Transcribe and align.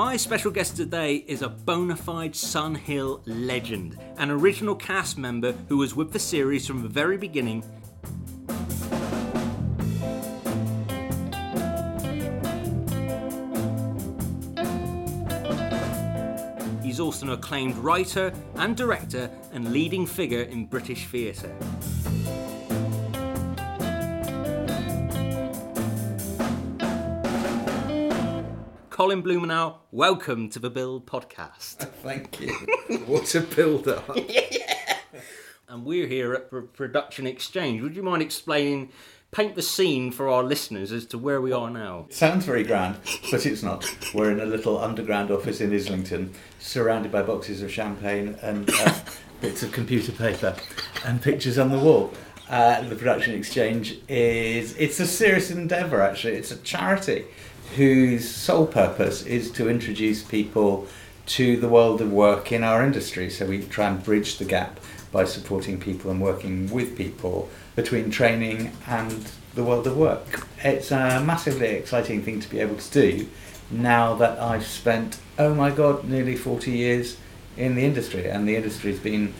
My 0.00 0.16
special 0.16 0.52
guest 0.52 0.76
today 0.76 1.24
is 1.26 1.42
a 1.42 1.48
bona 1.48 1.96
fide 1.96 2.36
Sun 2.36 2.76
Hill 2.76 3.20
legend, 3.26 3.98
an 4.16 4.30
original 4.30 4.76
cast 4.76 5.18
member 5.18 5.50
who 5.68 5.78
was 5.78 5.96
with 5.96 6.12
the 6.12 6.20
series 6.20 6.68
from 6.68 6.84
the 6.84 6.88
very 6.88 7.16
beginning. 7.16 7.64
He's 16.80 17.00
also 17.00 17.26
an 17.26 17.32
acclaimed 17.32 17.74
writer 17.78 18.32
and 18.54 18.76
director 18.76 19.28
and 19.52 19.72
leading 19.72 20.06
figure 20.06 20.42
in 20.42 20.66
British 20.66 21.08
theatre. 21.08 21.52
Colin 28.98 29.22
Blumenau, 29.22 29.76
welcome 29.92 30.50
to 30.50 30.58
the 30.58 30.70
Bill 30.70 31.00
podcast. 31.00 31.76
Thank 32.02 32.40
you. 32.40 32.52
what 33.06 33.32
a 33.36 33.42
build 33.42 33.86
up. 33.86 34.18
And 35.68 35.84
we're 35.84 36.08
here 36.08 36.34
at 36.34 36.50
Pro- 36.50 36.62
Production 36.62 37.24
Exchange. 37.24 37.80
Would 37.80 37.94
you 37.94 38.02
mind 38.02 38.22
explaining, 38.22 38.90
paint 39.30 39.54
the 39.54 39.62
scene 39.62 40.10
for 40.10 40.28
our 40.28 40.42
listeners 40.42 40.90
as 40.90 41.06
to 41.06 41.18
where 41.18 41.40
we 41.40 41.52
are 41.52 41.70
now? 41.70 42.06
Sounds 42.10 42.44
very 42.44 42.64
grand, 42.64 42.96
but 43.30 43.46
it's 43.46 43.62
not. 43.62 43.88
We're 44.12 44.32
in 44.32 44.40
a 44.40 44.46
little 44.46 44.76
underground 44.78 45.30
office 45.30 45.60
in 45.60 45.72
Islington, 45.72 46.34
surrounded 46.58 47.12
by 47.12 47.22
boxes 47.22 47.62
of 47.62 47.70
champagne 47.70 48.36
and 48.42 48.68
uh, 48.68 48.94
bits 49.40 49.62
of 49.62 49.70
computer 49.70 50.10
paper 50.10 50.56
and 51.04 51.22
pictures 51.22 51.56
on 51.56 51.70
the 51.70 51.78
wall. 51.78 52.12
Uh, 52.50 52.80
the 52.88 52.96
Production 52.96 53.34
Exchange 53.34 53.98
is 54.08 54.74
it's 54.76 54.98
a 54.98 55.06
serious 55.06 55.52
endeavour 55.52 56.00
actually. 56.00 56.32
It's 56.32 56.50
a 56.50 56.56
charity 56.56 57.26
whose 57.76 58.28
sole 58.28 58.66
purpose 58.66 59.22
is 59.24 59.50
to 59.52 59.68
introduce 59.68 60.22
people 60.22 60.86
to 61.26 61.56
the 61.58 61.68
world 61.68 62.00
of 62.00 62.12
work 62.12 62.52
in 62.52 62.64
our 62.64 62.84
industry. 62.84 63.28
So 63.28 63.46
we 63.46 63.62
try 63.62 63.88
and 63.88 64.02
bridge 64.02 64.38
the 64.38 64.44
gap 64.44 64.80
by 65.12 65.24
supporting 65.24 65.78
people 65.78 66.10
and 66.10 66.20
working 66.20 66.70
with 66.70 66.96
people 66.96 67.48
between 67.76 68.10
training 68.10 68.72
and 68.86 69.30
the 69.54 69.64
world 69.64 69.86
of 69.86 69.96
work. 69.96 70.46
It's 70.62 70.90
a 70.90 71.22
massively 71.24 71.68
exciting 71.68 72.22
thing 72.22 72.40
to 72.40 72.48
be 72.48 72.60
able 72.60 72.76
to 72.76 72.90
do 72.90 73.28
now 73.70 74.14
that 74.14 74.40
I've 74.40 74.66
spent, 74.66 75.18
oh 75.38 75.54
my 75.54 75.70
god, 75.70 76.04
nearly 76.04 76.36
40 76.36 76.70
years 76.70 77.16
in 77.56 77.74
the 77.74 77.84
industry, 77.84 78.28
and 78.28 78.48
the 78.48 78.56
industry's 78.56 79.00
been 79.00 79.34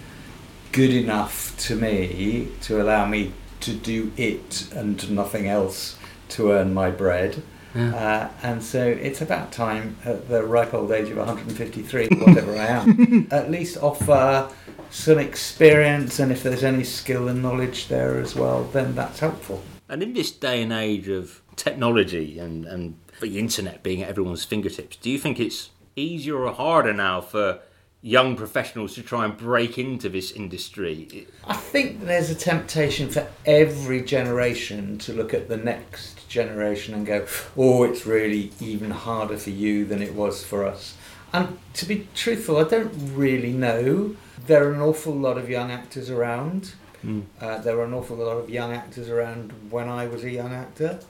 good 0.73 0.93
enough 0.93 1.57
to 1.59 1.77
me 1.77 2.49
to 2.63 2.83
allow 2.83 3.07
me 3.07 3.33
to 3.61 3.73
do 3.73 4.13
it 4.17 4.69
and 4.75 5.11
nothing 5.11 5.49
else 5.49 5.97
to 6.31 6.53
earn 6.53 6.75
my 6.75 6.91
bread. 6.91 7.43
Uh, 7.75 8.29
and 8.43 8.63
so 8.63 8.83
it's 8.87 9.21
about 9.21 9.53
time 9.53 9.97
at 10.05 10.29
the 10.29 10.43
ripe 10.43 10.75
old 10.75 10.91
age 10.91 11.11
of 11.11 11.19
153, 11.19 12.09
whatever 12.19 12.57
I 12.57 12.67
am, 12.67 13.29
at 13.31 13.51
least 13.51 13.77
offer 13.83 14.51
some 14.91 15.19
experience 15.19 16.19
and 16.19 16.33
if 16.33 16.43
there's 16.43 16.65
any 16.65 16.85
skill 16.85 17.29
and 17.29 17.43
knowledge 17.43 17.89
there 17.89 18.19
as 18.19 18.35
well, 18.35 18.65
then 18.65 18.95
that's 18.95 19.21
helpful. 19.21 19.63
And 19.89 20.03
in 20.03 20.15
this 20.15 20.31
day 20.31 20.63
and 20.63 20.73
age 20.73 21.09
of 21.09 21.43
technology 21.57 22.39
and, 22.39 22.65
and 22.65 22.99
the 23.21 23.39
internet 23.39 23.83
being 23.83 24.03
at 24.03 24.09
everyone's 24.09 24.45
fingertips, 24.45 24.97
do 24.97 25.11
you 25.11 25.19
think 25.19 25.39
it's 25.39 25.71
easier 25.97 26.39
or 26.39 26.53
harder 26.53 26.93
now 26.93 27.21
for 27.21 27.61
young 28.01 28.37
professionals 28.37 28.95
to 28.95 29.03
try 29.03 29.25
and 29.25 29.37
break 29.37 29.79
into 29.79 30.09
this 30.09 30.31
industry? 30.31 31.27
I 31.45 31.55
think 31.55 32.05
there's 32.05 32.31
a 32.31 32.35
temptation 32.35 33.09
for 33.09 33.27
every 33.45 34.03
generation 34.03 34.99
to 34.99 35.13
look 35.13 35.35
at 35.35 35.49
the 35.49 35.57
next 35.57 36.29
generation 36.29 36.95
and 36.95 37.07
go, 37.07 37.27
oh, 37.57 37.83
it's 37.83 38.07
really 38.07 38.53
even 38.61 38.91
harder 38.91 39.37
for 39.37 39.51
you 39.51 39.85
than 39.85 40.03
it 40.03 40.15
was 40.15 40.45
for 40.45 40.65
us. 40.65 40.97
And 41.33 41.59
to 41.75 41.87
be 41.87 42.09
truthful, 42.15 42.57
I 42.57 42.65
don't 42.65 42.93
really 43.15 43.53
know. 43.53 44.17
There 44.47 44.69
are 44.69 44.73
an 44.73 44.81
awful 44.81 45.13
lot 45.13 45.37
of 45.37 45.51
young 45.51 45.71
actors 45.71 46.09
around. 46.09 46.75
Mm. 47.05 47.25
Uh, 47.41 47.59
there 47.59 47.77
were 47.77 47.85
an 47.85 47.95
awful 47.95 48.17
lot 48.17 48.39
of 48.39 48.49
young 48.49 48.73
actors 48.73 49.09
around 49.09 49.53
when 49.71 49.89
I 49.89 50.07
was 50.07 50.25
a 50.25 50.31
young 50.31 50.53
actor. 50.53 51.01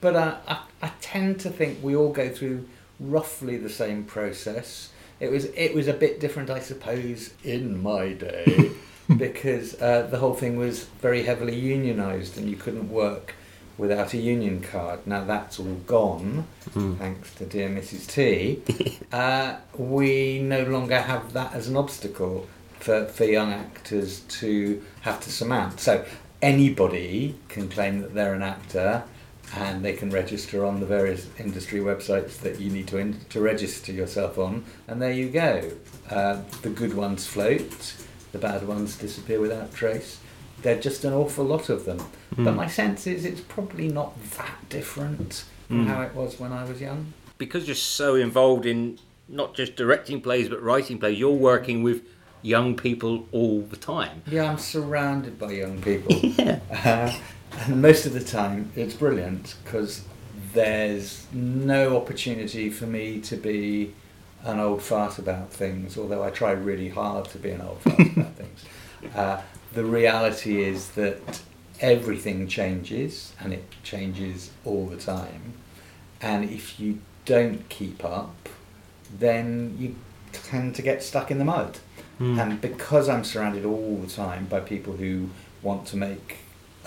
But 0.00 0.16
uh, 0.16 0.36
I, 0.48 0.60
I 0.82 0.92
tend 1.00 1.40
to 1.40 1.50
think 1.50 1.78
we 1.82 1.94
all 1.94 2.12
go 2.12 2.28
through 2.28 2.68
roughly 2.98 3.56
the 3.56 3.70
same 3.70 4.04
process. 4.04 4.90
It 5.20 5.30
was 5.30 5.46
it 5.46 5.74
was 5.74 5.88
a 5.88 5.92
bit 5.94 6.20
different, 6.20 6.50
I 6.50 6.60
suppose, 6.60 7.30
in 7.44 7.82
my 7.82 8.12
day, 8.12 8.70
because 9.16 9.80
uh, 9.80 10.06
the 10.10 10.18
whole 10.18 10.34
thing 10.34 10.56
was 10.56 10.84
very 11.00 11.22
heavily 11.24 11.60
unionised, 11.60 12.36
and 12.36 12.48
you 12.48 12.56
couldn't 12.56 12.90
work 12.90 13.34
without 13.76 14.12
a 14.12 14.16
union 14.18 14.60
card. 14.60 15.06
Now 15.06 15.24
that's 15.24 15.58
all 15.60 15.74
gone, 15.86 16.46
Mm. 16.74 16.98
thanks 16.98 17.34
to 17.36 17.46
dear 17.46 17.68
Mrs. 17.68 18.06
T. 18.08 18.62
uh, 19.12 19.56
we 19.76 20.40
no 20.40 20.64
longer 20.64 21.00
have 21.00 21.32
that 21.32 21.52
as 21.54 21.68
an 21.68 21.76
obstacle 21.76 22.46
for, 22.80 23.06
for 23.06 23.24
young 23.24 23.52
actors 23.52 24.20
to 24.40 24.82
have 25.02 25.20
to 25.20 25.30
surmount. 25.30 25.80
So 25.80 26.04
anybody 26.42 27.34
can 27.48 27.68
claim 27.68 28.00
that 28.02 28.14
they're 28.14 28.34
an 28.34 28.42
actor 28.42 29.04
and 29.56 29.84
they 29.84 29.92
can 29.94 30.10
register 30.10 30.64
on 30.64 30.80
the 30.80 30.86
various 30.86 31.26
industry 31.38 31.80
websites 31.80 32.38
that 32.40 32.60
you 32.60 32.70
need 32.70 32.86
to, 32.88 32.98
in, 32.98 33.18
to 33.30 33.40
register 33.40 33.92
yourself 33.92 34.38
on, 34.38 34.64
and 34.86 35.00
there 35.00 35.12
you 35.12 35.28
go. 35.28 35.70
Uh, 36.10 36.40
the 36.62 36.68
good 36.70 36.94
ones 36.94 37.26
float, 37.26 37.94
the 38.32 38.38
bad 38.38 38.66
ones 38.66 38.96
disappear 38.96 39.40
without 39.40 39.72
trace. 39.74 40.18
There 40.62 40.76
are 40.76 40.80
just 40.80 41.04
an 41.04 41.12
awful 41.12 41.44
lot 41.44 41.68
of 41.68 41.84
them. 41.84 41.98
But 42.30 42.38
Mm. 42.54 42.56
my 42.56 42.66
sense 42.66 43.06
is 43.06 43.24
it's 43.24 43.40
probably 43.40 43.88
not 43.88 44.12
that 44.36 44.68
different 44.68 45.44
from 45.68 45.84
Mm. 45.86 45.88
how 45.88 46.02
it 46.02 46.14
was 46.14 46.38
when 46.40 46.52
I 46.52 46.64
was 46.64 46.80
young. 46.80 47.12
Because 47.38 47.66
you're 47.66 47.74
so 47.76 48.16
involved 48.16 48.66
in 48.66 48.98
not 49.28 49.54
just 49.54 49.76
directing 49.76 50.20
plays 50.20 50.48
but 50.48 50.60
writing 50.62 50.98
plays, 50.98 51.18
you're 51.18 51.30
working 51.30 51.82
with 51.82 52.02
young 52.42 52.74
people 52.76 53.26
all 53.32 53.60
the 53.62 53.76
time. 53.76 54.22
Yeah, 54.30 54.50
I'm 54.50 54.58
surrounded 54.58 55.38
by 55.38 55.52
young 55.52 55.80
people. 55.80 56.14
Yeah. 56.38 56.60
Uh, 56.84 57.12
and 57.52 57.82
most 57.82 58.06
of 58.06 58.12
the 58.12 58.22
time, 58.22 58.70
it's 58.76 58.94
brilliant 58.94 59.56
because 59.64 60.04
there's 60.52 61.26
no 61.32 61.96
opportunity 61.96 62.70
for 62.70 62.86
me 62.86 63.20
to 63.20 63.36
be 63.36 63.94
an 64.44 64.60
old 64.60 64.82
fart 64.82 65.18
about 65.18 65.50
things, 65.50 65.98
although 65.98 66.22
I 66.22 66.30
try 66.30 66.52
really 66.52 66.88
hard 66.88 67.26
to 67.26 67.38
be 67.38 67.50
an 67.50 67.60
old 67.60 67.80
fart 67.80 68.00
about 68.16 68.34
things. 68.34 68.64
Uh, 69.14 69.42
the 69.72 69.84
reality 69.84 70.62
is 70.62 70.90
that 70.92 71.40
everything 71.80 72.48
changes 72.48 73.32
and 73.40 73.52
it 73.52 73.64
changes 73.82 74.50
all 74.64 74.86
the 74.86 74.96
time. 74.96 75.54
And 76.20 76.44
if 76.44 76.80
you 76.80 77.00
don't 77.24 77.68
keep 77.68 78.04
up, 78.04 78.48
then 79.18 79.76
you 79.78 79.94
tend 80.32 80.74
to 80.76 80.82
get 80.82 81.02
stuck 81.02 81.30
in 81.30 81.38
the 81.38 81.44
mud. 81.44 81.78
Mm. 82.20 82.40
And 82.40 82.60
because 82.60 83.08
I'm 83.08 83.24
surrounded 83.24 83.64
all 83.64 83.96
the 83.98 84.10
time 84.10 84.46
by 84.46 84.60
people 84.60 84.94
who 84.94 85.30
want 85.62 85.86
to 85.88 85.96
make 85.96 86.38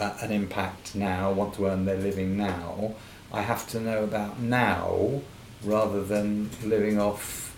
uh, 0.02 0.18
an 0.22 0.32
impact 0.32 0.96
now, 0.96 1.32
want 1.32 1.54
to 1.56 1.68
earn 1.68 1.86
their 1.86 1.98
living 1.98 2.36
now, 2.38 2.96
I 3.32 3.42
have 3.42 3.68
to 3.70 3.80
know 3.80 4.04
about 4.04 4.40
now 4.40 5.22
rather 5.64 6.04
than 6.04 6.50
living 6.66 7.00
off 7.00 7.56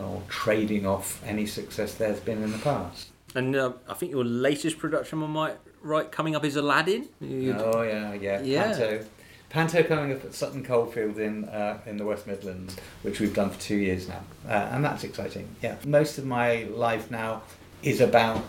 or 0.00 0.22
trading 0.28 0.86
off 0.86 1.22
any 1.24 1.46
success 1.46 1.94
there's 1.94 2.20
been 2.20 2.42
in 2.42 2.50
the 2.52 2.58
past. 2.58 3.08
And 3.34 3.54
uh, 3.54 3.72
I 3.88 3.94
think 3.94 4.12
your 4.12 4.24
latest 4.24 4.78
production, 4.78 5.22
I 5.22 5.26
might 5.26 5.56
right, 5.82 6.10
coming 6.10 6.34
up 6.34 6.44
is 6.44 6.56
Aladdin. 6.56 7.08
You- 7.20 7.54
Oh 7.54 7.82
yeah, 7.82 8.14
yeah, 8.14 8.40
Yeah. 8.42 8.62
Panto. 8.72 9.04
Panto 9.48 9.82
coming 9.84 10.12
up 10.12 10.24
at 10.24 10.34
Sutton 10.34 10.64
Coldfield 10.64 11.18
in 11.18 11.44
uh, 11.44 11.78
in 11.86 11.98
the 11.98 12.04
West 12.04 12.26
Midlands, 12.26 12.76
which 13.02 13.20
we've 13.20 13.32
done 13.34 13.50
for 13.50 13.60
two 13.60 13.76
years 13.76 14.08
now, 14.08 14.20
uh, 14.48 14.70
and 14.72 14.84
that's 14.84 15.04
exciting. 15.04 15.46
Yeah, 15.62 15.76
most 15.86 16.18
of 16.18 16.26
my 16.26 16.64
life 16.64 17.10
now 17.10 17.42
is 17.82 18.00
about 18.00 18.42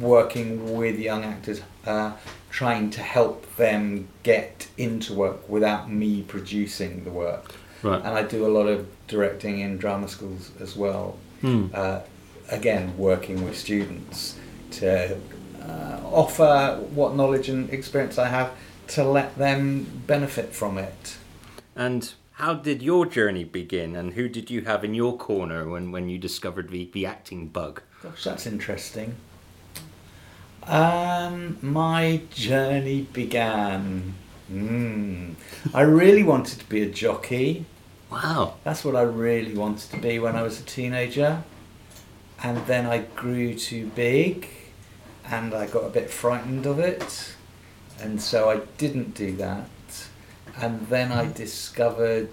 working 0.00 0.76
with 0.76 0.98
young 0.98 1.24
actors, 1.24 1.62
uh, 1.86 2.12
trying 2.50 2.90
to 2.90 3.02
help 3.02 3.56
them 3.56 4.08
get 4.22 4.68
into 4.76 5.14
work 5.14 5.48
without 5.48 5.90
me 5.90 6.22
producing 6.22 7.04
the 7.04 7.10
work. 7.10 7.54
Right. 7.82 7.98
And 7.98 8.08
I 8.08 8.22
do 8.22 8.46
a 8.46 8.48
lot 8.48 8.66
of 8.66 8.86
directing 9.06 9.60
in 9.60 9.76
drama 9.78 10.08
schools 10.08 10.50
as 10.60 10.76
well. 10.76 11.18
Hmm. 11.40 11.66
Uh, 11.72 12.00
again, 12.48 12.96
working 12.96 13.44
with 13.44 13.56
students 13.56 14.38
to 14.72 15.18
uh, 15.62 16.00
offer 16.04 16.80
what 16.94 17.14
knowledge 17.14 17.48
and 17.48 17.70
experience 17.70 18.18
I 18.18 18.28
have 18.28 18.52
to 18.88 19.04
let 19.04 19.36
them 19.36 20.02
benefit 20.06 20.54
from 20.54 20.78
it. 20.78 21.16
And 21.74 22.12
how 22.32 22.54
did 22.54 22.82
your 22.82 23.06
journey 23.06 23.44
begin? 23.44 23.96
And 23.96 24.14
who 24.14 24.28
did 24.28 24.50
you 24.50 24.62
have 24.62 24.84
in 24.84 24.94
your 24.94 25.16
corner 25.16 25.68
when, 25.68 25.90
when 25.92 26.08
you 26.08 26.18
discovered 26.18 26.70
the, 26.70 26.90
the 26.92 27.06
acting 27.06 27.48
bug? 27.48 27.82
Gosh, 28.02 28.24
that's 28.24 28.46
interesting. 28.46 29.16
Um, 30.66 31.58
my 31.62 32.22
journey 32.30 33.02
began. 33.12 34.14
Mm, 34.52 35.34
I 35.74 35.82
really 35.82 36.22
wanted 36.22 36.58
to 36.60 36.68
be 36.68 36.82
a 36.82 36.90
jockey. 36.90 37.66
Wow. 38.10 38.54
That's 38.64 38.84
what 38.84 38.96
I 38.96 39.02
really 39.02 39.54
wanted 39.54 39.90
to 39.90 39.98
be 39.98 40.18
when 40.18 40.36
I 40.36 40.42
was 40.42 40.60
a 40.60 40.64
teenager. 40.64 41.42
And 42.42 42.66
then 42.66 42.86
I 42.86 42.98
grew 42.98 43.54
too 43.54 43.90
big 43.94 44.48
and 45.28 45.54
I 45.54 45.66
got 45.66 45.84
a 45.84 45.88
bit 45.88 46.10
frightened 46.10 46.66
of 46.66 46.78
it. 46.78 47.34
And 48.00 48.20
so 48.20 48.50
I 48.50 48.58
didn't 48.78 49.14
do 49.14 49.34
that. 49.36 49.68
And 50.60 50.86
then 50.88 51.12
I 51.12 51.32
discovered 51.32 52.30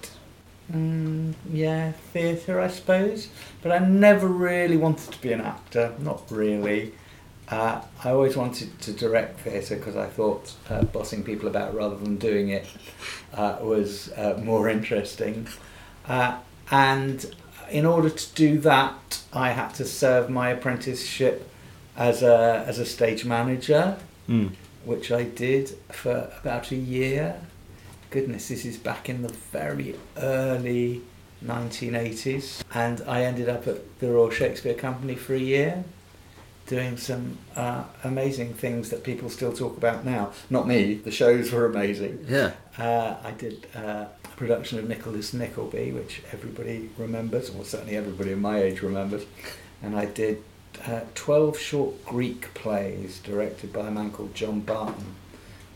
Mm, 0.72 1.34
yeah, 1.52 1.92
theatre, 1.92 2.60
I 2.60 2.68
suppose. 2.68 3.28
But 3.62 3.72
I 3.72 3.80
never 3.80 4.28
really 4.28 4.78
wanted 4.78 5.12
to 5.12 5.22
be 5.22 5.32
an 5.34 5.42
actor. 5.42 5.94
Not 6.00 6.24
really. 6.32 6.94
Uh, 7.54 7.80
I 8.04 8.10
always 8.10 8.36
wanted 8.36 8.80
to 8.82 8.92
direct 8.94 9.42
theatre 9.42 9.76
because 9.76 9.96
I 9.96 10.08
thought 10.08 10.54
uh, 10.72 10.84
bossing 10.86 11.24
people 11.24 11.48
about 11.48 11.76
rather 11.76 11.96
than 11.96 12.18
doing 12.18 12.50
it 12.50 12.66
uh, 13.36 13.58
was 13.62 14.12
uh, 14.14 14.42
more 14.44 14.70
interesting. 14.70 15.48
Uh, 16.08 16.40
and 16.72 17.32
in 17.70 17.86
order 17.86 18.10
to 18.10 18.34
do 18.34 18.58
that, 18.62 19.22
I 19.32 19.52
had 19.52 19.70
to 19.76 19.86
serve 19.86 20.32
my 20.32 20.50
apprenticeship 20.50 21.48
as 21.96 22.24
a 22.24 22.66
as 22.68 22.80
a 22.80 22.86
stage 22.86 23.24
manager, 23.24 23.98
Mm. 24.28 24.50
which 24.86 25.12
I 25.12 25.24
did 25.24 25.66
for 25.92 26.32
about 26.42 26.72
a 26.72 26.76
year. 26.98 27.36
Goodness, 28.10 28.48
this 28.48 28.66
is 28.66 28.78
back 28.78 29.10
in 29.10 29.22
the 29.22 29.34
very 29.52 29.96
early 30.18 31.02
1980s, 31.46 32.64
and 32.74 33.02
I 33.06 33.26
ended 33.26 33.48
up 33.50 33.68
at 33.68 33.78
the 34.00 34.08
Royal 34.10 34.32
Shakespeare 34.32 34.74
Company 34.74 35.16
for 35.16 35.34
a 35.36 35.40
year, 35.56 35.84
doing 36.68 36.98
some 36.98 37.38
uh, 37.56 37.84
amazing 38.04 38.54
things 38.54 38.90
that 38.90 39.04
people 39.04 39.30
still 39.30 39.54
talk 39.54 39.78
about 39.78 40.06
now. 40.06 40.32
Not 40.50 40.68
me; 40.68 40.96
the 40.96 41.12
shows 41.12 41.52
were 41.52 41.66
amazing. 41.66 42.26
Yeah. 42.28 42.52
Uh, 42.78 43.18
I 43.24 43.32
did 43.32 43.68
uh, 43.76 44.06
a 44.24 44.36
production 44.36 44.80
of 44.80 44.88
Nicholas 44.88 45.34
Nickleby, 45.34 45.92
which 45.92 46.22
everybody 46.32 46.90
remembers, 46.98 47.50
or 47.50 47.64
certainly 47.66 47.96
everybody 47.96 48.32
of 48.32 48.40
my 48.40 48.62
age 48.62 48.82
remembers. 48.82 49.26
And 49.82 49.96
I 49.96 50.06
did 50.06 50.42
uh, 50.88 51.02
12 51.16 51.58
short 51.58 52.06
Greek 52.06 52.54
plays 52.54 53.20
directed 53.20 53.72
by 53.72 53.88
a 53.88 53.92
man 53.92 54.12
called 54.12 54.34
John 54.34 54.62
Barton, 54.62 55.16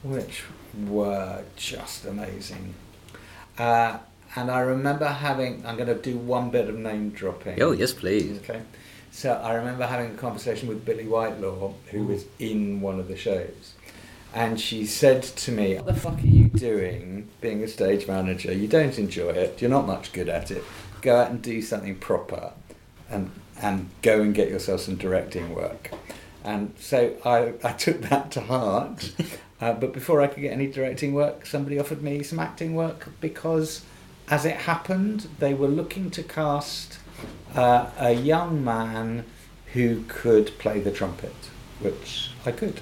which 0.03 0.43
were 0.87 1.43
just 1.55 2.05
amazing. 2.05 2.73
Uh, 3.57 3.99
and 4.35 4.51
I 4.51 4.59
remember 4.59 5.05
having, 5.05 5.65
I'm 5.65 5.77
going 5.77 5.87
to 5.87 5.95
do 5.95 6.17
one 6.17 6.49
bit 6.49 6.69
of 6.69 6.75
name 6.75 7.09
dropping. 7.09 7.61
Oh, 7.61 7.71
yes, 7.71 7.93
please. 7.93 8.37
Okay. 8.39 8.61
So 9.17 9.33
I 9.33 9.55
remember 9.55 9.87
having 9.87 10.11
a 10.11 10.13
conversation 10.13 10.69
with 10.69 10.85
Billie 10.85 11.07
Whitelaw, 11.07 11.73
who 11.89 12.03
was 12.03 12.25
in 12.37 12.81
one 12.81 12.99
of 12.99 13.07
the 13.07 13.17
shows. 13.17 13.73
And 14.31 14.61
she 14.61 14.85
said 14.85 15.23
to 15.23 15.51
me, 15.51 15.73
What 15.73 15.87
the 15.87 15.95
fuck 15.95 16.19
are 16.19 16.27
you 16.27 16.49
doing 16.49 17.27
being 17.41 17.63
a 17.63 17.67
stage 17.67 18.07
manager? 18.07 18.53
You 18.53 18.67
don't 18.67 18.95
enjoy 18.99 19.29
it. 19.29 19.59
You're 19.59 19.71
not 19.71 19.87
much 19.87 20.13
good 20.13 20.29
at 20.29 20.51
it. 20.51 20.63
Go 21.01 21.15
out 21.15 21.31
and 21.31 21.41
do 21.41 21.63
something 21.63 21.95
proper 21.95 22.53
and, 23.09 23.31
and 23.59 23.89
go 24.03 24.21
and 24.21 24.35
get 24.35 24.49
yourself 24.49 24.81
some 24.81 24.97
directing 24.97 25.55
work. 25.55 25.89
And 26.43 26.75
so 26.77 27.15
I, 27.25 27.53
I 27.67 27.71
took 27.71 28.01
that 28.01 28.29
to 28.33 28.41
heart. 28.41 29.13
Uh, 29.59 29.73
but 29.73 29.91
before 29.91 30.21
I 30.21 30.27
could 30.27 30.41
get 30.41 30.51
any 30.51 30.67
directing 30.67 31.15
work, 31.15 31.47
somebody 31.47 31.79
offered 31.79 32.03
me 32.03 32.21
some 32.21 32.37
acting 32.37 32.75
work 32.75 33.09
because, 33.19 33.83
as 34.29 34.45
it 34.45 34.55
happened, 34.55 35.27
they 35.39 35.55
were 35.55 35.67
looking 35.67 36.11
to 36.11 36.21
cast 36.21 36.99
uh, 37.55 37.89
a 37.97 38.13
young 38.13 38.63
man 38.63 39.25
who 39.73 40.03
could 40.07 40.57
play 40.59 40.79
the 40.79 40.91
trumpet, 40.91 41.35
which 41.79 42.31
I 42.45 42.51
could. 42.51 42.81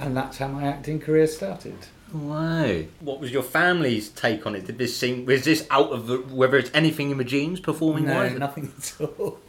And 0.00 0.16
that's 0.16 0.38
how 0.38 0.48
my 0.48 0.64
acting 0.64 1.00
career 1.00 1.26
started. 1.26 1.76
Wow. 2.12 2.82
What 3.00 3.20
was 3.20 3.30
your 3.30 3.42
family's 3.42 4.10
take 4.10 4.46
on 4.46 4.54
it? 4.54 4.66
Did 4.66 4.78
this 4.78 4.96
seem 4.96 5.24
was 5.24 5.44
this 5.44 5.66
out 5.70 5.90
of 5.90 6.06
the, 6.06 6.18
whether 6.18 6.58
it's 6.58 6.70
anything 6.74 7.10
Imogene's 7.10 7.60
performing 7.60 8.04
no, 8.04 8.14
wise? 8.14 8.38
nothing 8.38 8.72
at 8.76 9.00
all. 9.00 9.40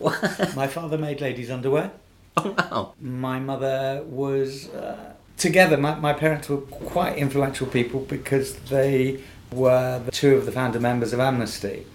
my 0.55 0.67
father 0.67 0.97
made 0.97 1.19
ladies' 1.19 1.51
underwear. 1.51 1.91
Oh 2.37 2.55
wow. 2.57 2.93
My 3.01 3.39
mother 3.39 4.03
was. 4.05 4.69
Uh, 4.69 5.13
together, 5.37 5.77
my, 5.77 5.95
my 5.95 6.13
parents 6.13 6.47
were 6.47 6.57
quite 6.57 7.17
influential 7.17 7.67
people 7.67 8.01
because 8.01 8.55
they 8.55 9.21
were 9.51 9.99
the 9.99 10.11
two 10.11 10.35
of 10.35 10.45
the 10.45 10.51
founder 10.51 10.79
members 10.79 11.11
of 11.13 11.19
Amnesty. 11.19 11.85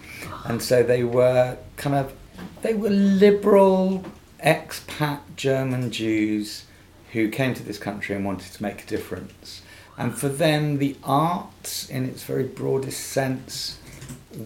And 0.45 0.63
so 0.63 0.83
they 0.83 1.05
were 1.05 1.59
kind 1.77 1.97
of. 1.97 2.13
They 2.63 2.75
were 2.75 2.91
liberal 2.91 4.05
expat 4.45 5.21
German 5.37 5.91
Jews 5.91 6.65
who 7.13 7.29
came 7.29 7.55
to 7.55 7.63
this 7.63 7.79
country 7.79 8.15
and 8.15 8.25
wanted 8.25 8.53
to 8.53 8.63
make 8.63 8.83
a 8.83 8.87
difference. 8.87 9.63
And 9.97 10.17
for 10.17 10.29
them, 10.29 10.79
the 10.79 10.97
arts, 11.03 11.89
in 11.89 12.05
its 12.05 12.23
very 12.23 12.45
broadest 12.45 13.01
sense, 13.01 13.79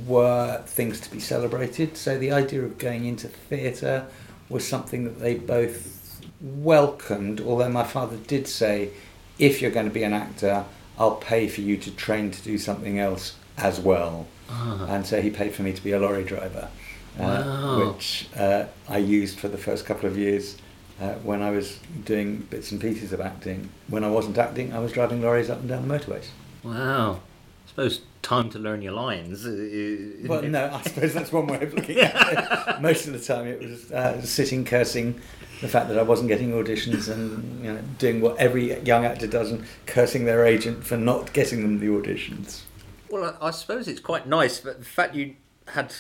were 0.07 0.63
things 0.67 1.01
to 1.01 1.11
be 1.11 1.21
celebrated. 1.21 1.97
So 1.97 2.19
the 2.19 2.33
idea 2.33 2.63
of 2.63 2.79
going 2.79 3.05
into 3.05 3.29
theatre 3.29 4.07
was 4.49 4.67
something 4.67 5.05
that 5.05 5.21
they 5.21 5.35
both 5.35 6.21
welcomed, 6.41 7.41
although 7.41 7.69
my 7.69 7.85
father 7.85 8.17
did 8.17 8.47
say, 8.47 8.91
if 9.39 9.61
you're 9.61 9.71
going 9.71 9.87
to 9.87 9.93
be 9.93 10.05
an 10.05 10.13
actor, 10.13 10.65
I'll 10.99 11.17
pay 11.17 11.49
for 11.49 11.61
you 11.61 11.77
to 11.79 11.91
train 11.91 12.31
to 12.31 12.43
do 12.43 12.59
something 12.59 12.99
else 12.99 13.37
as 13.57 13.81
well. 13.81 14.27
Ah. 14.55 14.87
And 14.89 15.07
so 15.07 15.21
he 15.23 15.31
paid 15.31 15.55
for 15.55 15.63
me 15.63 15.73
to 15.73 15.83
be 15.83 15.93
a 15.93 15.99
lorry 15.99 16.25
driver, 16.25 16.69
uh, 17.19 17.23
Wow. 17.23 17.93
which 17.93 18.29
uh, 18.37 18.65
I 18.89 18.99
used 18.99 19.39
for 19.39 19.49
the 19.49 19.59
first 19.59 19.87
couple 19.87 20.09
of 20.09 20.17
years 20.19 20.57
uh, 21.01 21.15
when 21.25 21.41
I 21.43 21.51
was 21.51 21.79
doing 22.05 22.47
bits 22.51 22.71
and 22.71 22.81
pieces 22.81 23.13
of 23.13 23.21
acting. 23.21 23.71
When 23.89 24.05
I 24.05 24.09
wasn't 24.11 24.39
acting, 24.39 24.73
I 24.73 24.79
was 24.79 24.93
driving 24.93 25.23
lorries 25.23 25.51
up 25.51 25.61
and 25.61 25.69
down 25.69 25.89
the 25.89 25.95
motorways. 25.99 26.27
Wow. 26.63 27.21
I 27.65 27.69
suppose 27.69 28.01
time 28.21 28.51
to 28.51 28.59
learn 28.59 28.83
your 28.83 28.93
lines. 28.93 29.45
Well, 30.29 30.43
no, 30.43 30.71
I 30.73 30.83
suppose 30.83 31.15
that's 31.15 31.33
one 31.33 31.47
way 31.47 31.61
of 31.63 31.73
looking 31.75 31.99
at 31.99 32.77
it. 32.77 32.81
Most 32.89 33.07
of 33.07 33.15
the 33.15 33.19
time, 33.19 33.47
it 33.47 33.61
was 33.61 33.91
uh, 33.91 34.21
sitting 34.21 34.65
cursing 34.65 35.21
the 35.63 35.69
fact 35.69 35.89
that 35.89 35.99
I 35.99 36.03
wasn't 36.03 36.29
getting 36.29 36.53
auditions 36.53 37.09
and 37.09 37.65
you 37.65 37.73
know 37.73 37.81
doing 37.99 38.21
what 38.21 38.37
every 38.37 38.79
young 38.83 39.05
actor 39.05 39.27
does 39.27 39.51
and 39.53 39.65
cursing 39.87 40.25
their 40.27 40.45
agent 40.45 40.85
for 40.85 40.97
not 40.97 41.33
getting 41.33 41.63
them 41.63 41.79
the 41.81 41.87
auditions. 41.87 42.63
Well, 43.13 43.37
I, 43.43 43.49
I 43.49 43.51
suppose 43.51 43.89
it's 43.89 44.01
quite 44.01 44.27
nice 44.27 44.61
that 44.61 44.79
the 44.79 44.87
fact 44.87 45.15
you 45.15 45.37
had 45.69 45.93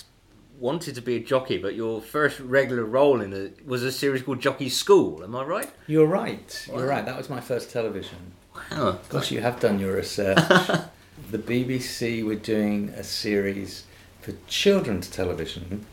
wanted 0.59 0.94
to 0.94 1.03
be 1.03 1.17
a 1.17 1.20
jockey, 1.20 1.59
but 1.59 1.75
your 1.75 2.00
first 2.00 2.41
regular 2.41 2.87
role 2.87 3.20
in 3.20 3.35
it 3.35 3.67
was 3.67 3.82
a 3.82 3.93
series 3.93 4.23
called 4.23 4.41
Jockey 4.41 4.70
School. 4.70 5.23
Am 5.23 5.37
I 5.37 5.44
right? 5.44 5.70
You're 5.87 6.06
right. 6.06 6.67
You're 6.73 6.87
right. 6.87 7.05
That 7.05 7.19
was 7.19 7.29
my 7.29 7.43
first 7.43 7.70
television. 7.70 8.32
Wow. 8.55 8.99
Gosh, 9.11 9.31
you 9.31 9.43
have 9.43 9.61
done 9.61 9.79
your 9.79 9.94
research. 9.97 10.38
the 11.31 11.37
BBC 11.38 12.25
were 12.25 12.35
doing 12.35 12.88
a 12.97 13.05
series 13.05 13.85
for 14.23 14.32
children's 14.47 15.11
television 15.11 15.85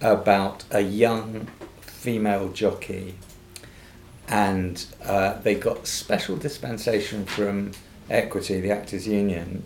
about 0.00 0.64
a 0.70 0.80
young 0.80 1.48
female 1.82 2.48
jockey, 2.48 3.16
and 4.26 4.86
uh, 5.04 5.34
they 5.42 5.54
got 5.54 5.86
special 5.86 6.36
dispensation 6.36 7.26
from 7.26 7.72
Equity, 8.08 8.58
the 8.62 8.70
Actors 8.70 9.06
Union, 9.06 9.64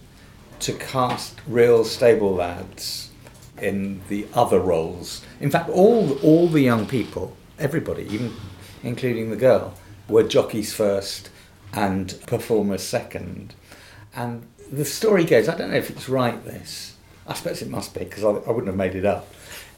to 0.61 0.73
cast 0.73 1.41
real 1.47 1.85
stable 1.85 2.35
lads 2.35 3.11
in 3.59 4.03
the 4.09 4.27
other 4.35 4.61
roles. 4.61 5.25
In 5.41 5.51
fact, 5.51 5.69
all 5.69 6.19
all 6.19 6.49
the 6.49 6.61
young 6.61 6.87
people, 6.87 7.37
everybody, 7.59 8.05
even 8.05 8.33
including 8.83 9.31
the 9.31 9.37
girl, 9.37 9.75
were 10.09 10.23
jockeys 10.23 10.73
first 10.73 11.31
and 11.73 12.19
performers 12.27 12.83
second. 12.83 13.55
And 14.15 14.47
the 14.71 14.85
story 14.85 15.25
goes, 15.25 15.49
I 15.49 15.57
don't 15.57 15.71
know 15.71 15.77
if 15.77 15.91
it's 15.91 16.09
right. 16.09 16.43
This, 16.45 16.97
I 17.27 17.35
suppose 17.35 17.63
it 17.63 17.69
must 17.69 17.95
be 17.95 18.05
because 18.05 18.25
I, 18.25 18.29
I 18.29 18.51
wouldn't 18.51 18.67
have 18.67 18.77
made 18.77 18.95
it 18.95 19.05
up. 19.05 19.33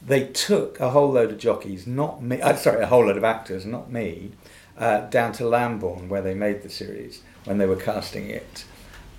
They 0.05 0.27
took 0.27 0.79
a 0.79 0.91
whole 0.91 1.11
load 1.11 1.33
of 1.33 1.39
jockeys, 1.39 1.87
not 1.87 2.23
me. 2.23 2.41
Uh, 2.41 2.55
sorry, 2.55 2.83
a 2.83 2.87
whole 2.87 3.07
load 3.07 3.17
of 3.17 3.25
actors, 3.25 3.67
not 3.67 3.91
me, 3.91 4.33
uh, 4.77 5.01
down 5.09 5.33
to 5.33 5.45
Lambourn 5.45 6.09
where 6.09 6.23
they 6.23 6.35
made 6.35 6.63
the 6.63 6.71
series 6.71 7.23
when 7.45 7.59
they 7.59 7.67
were 7.67 7.77
casting 7.77 8.31
it, 8.31 8.65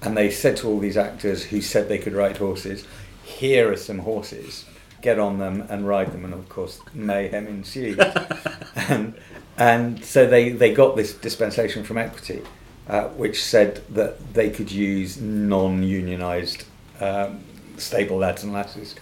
and 0.01 0.15
they 0.15 0.29
said 0.29 0.57
to 0.57 0.67
all 0.67 0.79
these 0.79 0.97
actors 0.97 1.45
who 1.45 1.61
said 1.61 1.87
they 1.89 1.97
could 1.97 2.13
ride 2.13 2.37
horses, 2.37 2.85
"Here 3.23 3.71
are 3.71 3.77
some 3.77 3.99
horses. 3.99 4.65
Get 5.01 5.19
on 5.19 5.39
them 5.39 5.65
and 5.69 5.87
ride 5.87 6.11
them." 6.11 6.25
And 6.25 6.33
of 6.33 6.47
course, 6.49 6.81
mayhem 6.93 7.47
ensued. 7.47 7.99
and 8.75 9.15
and 9.59 10.03
so 10.05 10.25
they, 10.25 10.49
they 10.49 10.73
got 10.73 10.95
this 10.95 11.13
dispensation 11.13 11.83
from 11.83 11.97
Equity, 11.97 12.41
uh, 12.87 13.09
which 13.09 13.43
said 13.43 13.83
that 13.89 14.33
they 14.33 14.49
could 14.49 14.71
use 14.71 15.19
non-unionised 15.19 16.63
um, 17.01 17.43
stable 17.77 18.17
lads 18.17 18.41
and 18.41 18.53
lasses 18.53 18.95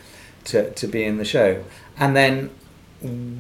to, 0.46 0.72
to 0.72 0.88
be 0.88 1.04
in 1.04 1.18
the 1.18 1.26
show. 1.26 1.64
And 1.96 2.16
then 2.16 2.50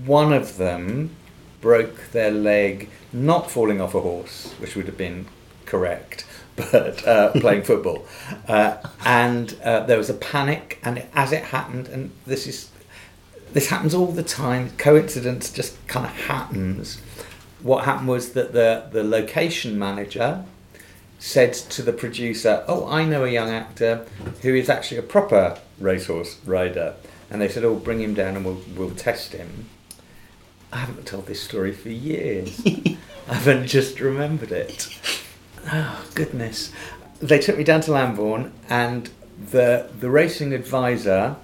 one 0.05 0.31
of 0.31 0.57
them 0.57 1.15
broke 1.59 2.11
their 2.11 2.29
leg 2.29 2.87
not 3.11 3.49
falling 3.49 3.81
off 3.81 3.95
a 3.95 4.01
horse, 4.01 4.53
which 4.59 4.75
would 4.75 4.85
have 4.85 4.97
been 4.97 5.25
correct, 5.65 6.23
but 6.57 7.07
uh, 7.07 7.31
playing 7.33 7.63
football. 7.63 8.05
Uh, 8.47 8.77
and 9.05 9.55
uh, 9.63 9.81
there 9.81 9.97
was 9.97 10.09
a 10.09 10.13
panic, 10.13 10.79
and 10.83 11.05
as 11.13 11.31
it 11.31 11.43
happened, 11.45 11.87
and 11.87 12.11
this 12.25 12.47
is 12.47 12.69
this 13.53 13.69
happens 13.69 13.93
all 13.93 14.07
the 14.07 14.23
time. 14.23 14.71
Coincidence 14.77 15.51
just 15.51 15.87
kind 15.87 16.05
of 16.05 16.11
happens. 16.11 16.99
What 17.61 17.85
happened 17.85 18.09
was 18.09 18.33
that 18.33 18.53
the 18.53 18.87
the 18.91 19.03
location 19.03 19.79
manager 19.79 20.43
said 21.19 21.53
to 21.53 21.81
the 21.81 21.93
producer, 21.93 22.63
"Oh, 22.67 22.87
I 22.87 23.05
know 23.05 23.23
a 23.23 23.29
young 23.29 23.49
actor 23.49 24.05
who 24.41 24.53
is 24.53 24.69
actually 24.69 24.97
a 24.97 25.03
proper 25.03 25.59
racehorse 25.79 26.37
rider," 26.45 26.95
and 27.29 27.39
they 27.39 27.49
said, 27.49 27.63
"Oh, 27.63 27.75
bring 27.75 28.01
him 28.01 28.13
down 28.13 28.35
and 28.35 28.43
we'll 28.43 28.61
we'll 28.75 28.91
test 28.91 29.33
him." 29.33 29.69
I 30.71 30.77
haven't 30.79 31.05
told 31.05 31.27
this 31.27 31.41
story 31.41 31.71
for 31.71 31.89
years. 31.89 32.61
I 33.29 33.33
haven't 33.35 33.67
just 33.67 33.99
remembered 33.99 34.51
it. 34.51 34.89
Oh 35.71 36.05
goodness! 36.15 36.71
They 37.19 37.39
took 37.39 37.57
me 37.57 37.63
down 37.63 37.81
to 37.81 37.91
Lambourn, 37.91 38.51
and 38.69 39.09
the 39.51 39.89
the 39.99 40.09
racing 40.09 40.53
advisor 40.53 41.35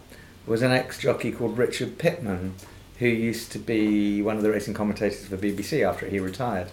was 0.46 0.62
an 0.62 0.72
ex 0.72 1.00
jockey 1.00 1.32
called 1.32 1.58
Richard 1.58 1.98
Pitman, 1.98 2.56
who 3.00 3.08
used 3.08 3.52
to 3.54 3.60
be 3.60 4.22
one 4.22 4.38
of 4.38 4.44
the 4.44 4.52
racing 4.52 4.74
commentators 4.74 5.26
for 5.26 5.38
BBC 5.38 5.88
after 5.88 6.08
he 6.08 6.20
retired. 6.20 6.70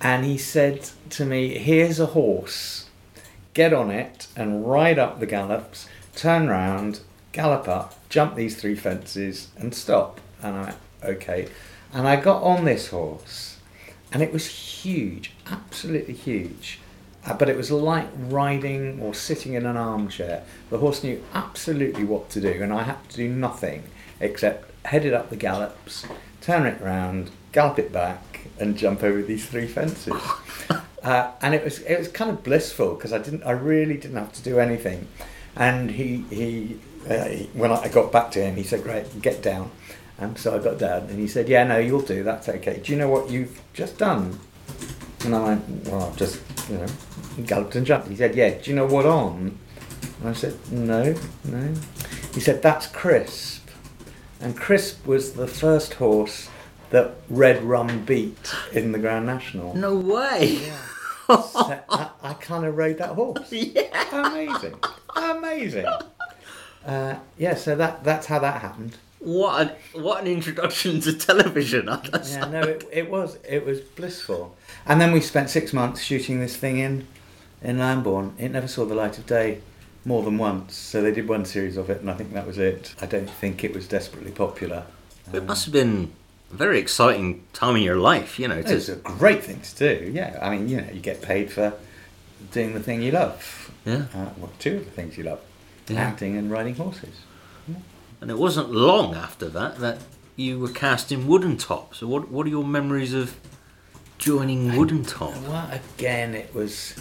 And 0.00 0.24
he 0.24 0.38
said 0.38 0.90
to 1.10 1.24
me, 1.24 1.58
Here's 1.58 1.98
a 1.98 2.06
horse, 2.06 2.88
get 3.54 3.72
on 3.72 3.90
it 3.90 4.28
and 4.36 4.68
ride 4.68 4.98
up 4.98 5.18
the 5.18 5.26
gallops, 5.26 5.88
turn 6.14 6.48
round, 6.48 7.00
gallop 7.32 7.66
up, 7.66 8.08
jump 8.08 8.36
these 8.36 8.60
three 8.60 8.76
fences, 8.76 9.48
and 9.56 9.74
stop. 9.74 10.20
And 10.42 10.56
I 10.56 10.74
Okay. 11.04 11.48
And 11.92 12.06
I 12.06 12.16
got 12.16 12.42
on 12.42 12.64
this 12.64 12.88
horse, 12.88 13.47
and 14.12 14.22
it 14.22 14.32
was 14.32 14.46
huge, 14.46 15.32
absolutely 15.50 16.14
huge. 16.14 16.80
Uh, 17.26 17.34
but 17.34 17.48
it 17.48 17.56
was 17.56 17.70
like 17.70 18.08
riding 18.16 19.00
or 19.00 19.12
sitting 19.12 19.54
in 19.54 19.66
an 19.66 19.76
armchair. 19.76 20.44
The 20.70 20.78
horse 20.78 21.02
knew 21.02 21.22
absolutely 21.34 22.04
what 22.04 22.30
to 22.30 22.40
do, 22.40 22.62
and 22.62 22.72
I 22.72 22.84
had 22.84 23.08
to 23.10 23.16
do 23.16 23.28
nothing 23.28 23.82
except 24.20 24.70
head 24.86 25.04
it 25.04 25.12
up 25.12 25.30
the 25.30 25.36
gallops, 25.36 26.06
turn 26.40 26.66
it 26.66 26.80
round, 26.80 27.30
gallop 27.52 27.78
it 27.78 27.92
back, 27.92 28.46
and 28.58 28.76
jump 28.76 29.02
over 29.02 29.22
these 29.22 29.46
three 29.46 29.66
fences. 29.66 30.22
Uh, 31.00 31.30
and 31.40 31.54
it 31.54 31.62
was 31.62 31.78
it 31.82 31.96
was 31.96 32.08
kind 32.08 32.28
of 32.28 32.42
blissful 32.42 32.94
because 32.94 33.12
I 33.12 33.18
didn't 33.18 33.44
I 33.44 33.52
really 33.52 33.96
didn't 33.96 34.16
have 34.16 34.32
to 34.32 34.42
do 34.42 34.58
anything. 34.58 35.06
And 35.54 35.92
he 35.92 36.24
he, 36.28 36.80
uh, 37.08 37.24
he 37.24 37.44
when 37.54 37.70
I 37.70 37.88
got 37.88 38.10
back 38.10 38.32
to 38.32 38.42
him, 38.42 38.56
he 38.56 38.64
said, 38.64 38.82
"Great, 38.82 39.22
get 39.22 39.40
down." 39.40 39.70
And 40.18 40.36
so 40.36 40.56
I 40.56 40.58
got 40.58 40.78
down, 40.78 41.02
and 41.02 41.18
he 41.18 41.28
said, 41.28 41.48
"Yeah, 41.48 41.64
no, 41.64 41.78
you'll 41.78 42.00
do. 42.02 42.24
That's 42.24 42.48
okay. 42.48 42.80
Do 42.82 42.92
you 42.92 42.98
know 42.98 43.08
what 43.08 43.30
you've 43.30 43.60
just 43.72 43.98
done?" 43.98 44.38
And 45.24 45.34
I 45.34 45.42
went, 45.42 45.88
"Well, 45.88 46.02
I've 46.04 46.16
just 46.16 46.40
you 46.68 46.78
know 46.78 46.86
galloped 47.46 47.76
and 47.76 47.86
jumped." 47.86 48.08
He 48.08 48.16
said, 48.16 48.34
"Yeah. 48.34 48.50
Do 48.50 48.70
you 48.70 48.76
know 48.76 48.86
what 48.86 49.06
on?" 49.06 49.58
And 50.20 50.28
I 50.28 50.32
said, 50.32 50.56
"No, 50.72 51.14
no." 51.44 51.74
He 52.34 52.40
said, 52.40 52.62
"That's 52.62 52.86
Crisp." 52.88 53.68
And 54.40 54.56
Crisp 54.56 55.06
was 55.06 55.32
the 55.32 55.46
first 55.48 55.94
horse 55.94 56.48
that 56.90 57.14
Red 57.28 57.62
Rum 57.62 58.04
beat 58.04 58.54
in 58.72 58.92
the 58.92 58.98
Grand 58.98 59.26
National. 59.26 59.74
No 59.76 59.94
way. 59.96 60.72
So 61.28 61.78
I, 61.90 62.08
I 62.22 62.32
kind 62.32 62.64
of 62.64 62.74
rode 62.78 62.96
that 62.98 63.10
horse. 63.10 63.52
yeah. 63.52 64.30
Amazing, 64.30 64.80
amazing. 65.14 65.84
Uh, 66.86 67.16
yeah, 67.36 67.54
so 67.54 67.76
that 67.76 68.02
that's 68.02 68.28
how 68.28 68.38
that 68.38 68.62
happened. 68.62 68.96
What 69.20 69.60
an 69.60 70.02
what 70.02 70.20
an 70.20 70.26
introduction 70.28 71.00
to 71.00 71.12
television. 71.12 71.86
Yeah, 71.86 72.44
no, 72.50 72.60
it, 72.62 72.88
it 72.92 73.10
was 73.10 73.38
it 73.48 73.64
was 73.66 73.80
blissful. 73.80 74.56
And 74.86 75.00
then 75.00 75.12
we 75.12 75.20
spent 75.20 75.50
six 75.50 75.72
months 75.72 76.02
shooting 76.02 76.40
this 76.40 76.56
thing 76.56 76.78
in 76.78 77.06
in 77.62 77.78
Lambourn. 77.78 78.34
It 78.38 78.50
never 78.50 78.68
saw 78.68 78.84
the 78.84 78.94
light 78.94 79.18
of 79.18 79.26
day 79.26 79.60
more 80.04 80.22
than 80.22 80.38
once. 80.38 80.76
So 80.76 81.02
they 81.02 81.12
did 81.12 81.28
one 81.28 81.44
series 81.44 81.76
of 81.76 81.90
it, 81.90 82.00
and 82.00 82.08
I 82.10 82.14
think 82.14 82.32
that 82.32 82.46
was 82.46 82.58
it. 82.58 82.94
I 83.00 83.06
don't 83.06 83.28
think 83.28 83.64
it 83.64 83.74
was 83.74 83.88
desperately 83.88 84.30
popular. 84.30 84.84
It 85.32 85.44
must 85.44 85.64
have 85.66 85.72
been 85.74 86.12
a 86.52 86.56
very 86.56 86.78
exciting 86.78 87.44
time 87.52 87.76
in 87.76 87.82
your 87.82 87.96
life, 87.96 88.38
you 88.38 88.46
know. 88.48 88.62
To, 88.62 88.74
It's 88.76 88.88
a 88.88 88.96
great 88.96 89.42
thing 89.44 89.60
to 89.60 89.74
do. 89.76 90.10
Yeah, 90.12 90.38
I 90.40 90.50
mean, 90.56 90.68
you 90.68 90.80
know, 90.80 90.88
you 90.92 91.00
get 91.00 91.20
paid 91.20 91.50
for 91.50 91.74
doing 92.52 92.72
the 92.72 92.80
thing 92.80 93.02
you 93.02 93.10
love. 93.10 93.70
yeah. 93.84 94.06
Uh, 94.14 94.30
well, 94.38 94.52
two 94.60 94.76
of 94.76 94.84
the 94.84 94.90
things 94.92 95.18
you 95.18 95.24
love: 95.24 95.40
Yeah. 95.88 96.00
acting 96.02 96.36
and 96.36 96.50
riding 96.52 96.76
horses. 96.76 97.16
And 98.20 98.30
it 98.30 98.38
wasn't 98.38 98.72
long 98.72 99.14
after 99.14 99.48
that 99.48 99.78
that 99.78 99.98
you 100.36 100.58
were 100.58 100.70
cast 100.70 101.12
in 101.12 101.24
Woodentop. 101.24 101.94
So 101.94 102.06
what 102.06 102.30
what 102.30 102.46
are 102.46 102.50
your 102.50 102.64
memories 102.64 103.14
of 103.14 103.38
joining 104.18 104.70
Woodentop? 104.70 105.40
Well, 105.48 105.70
again, 105.70 106.34
it 106.34 106.54
was. 106.54 106.94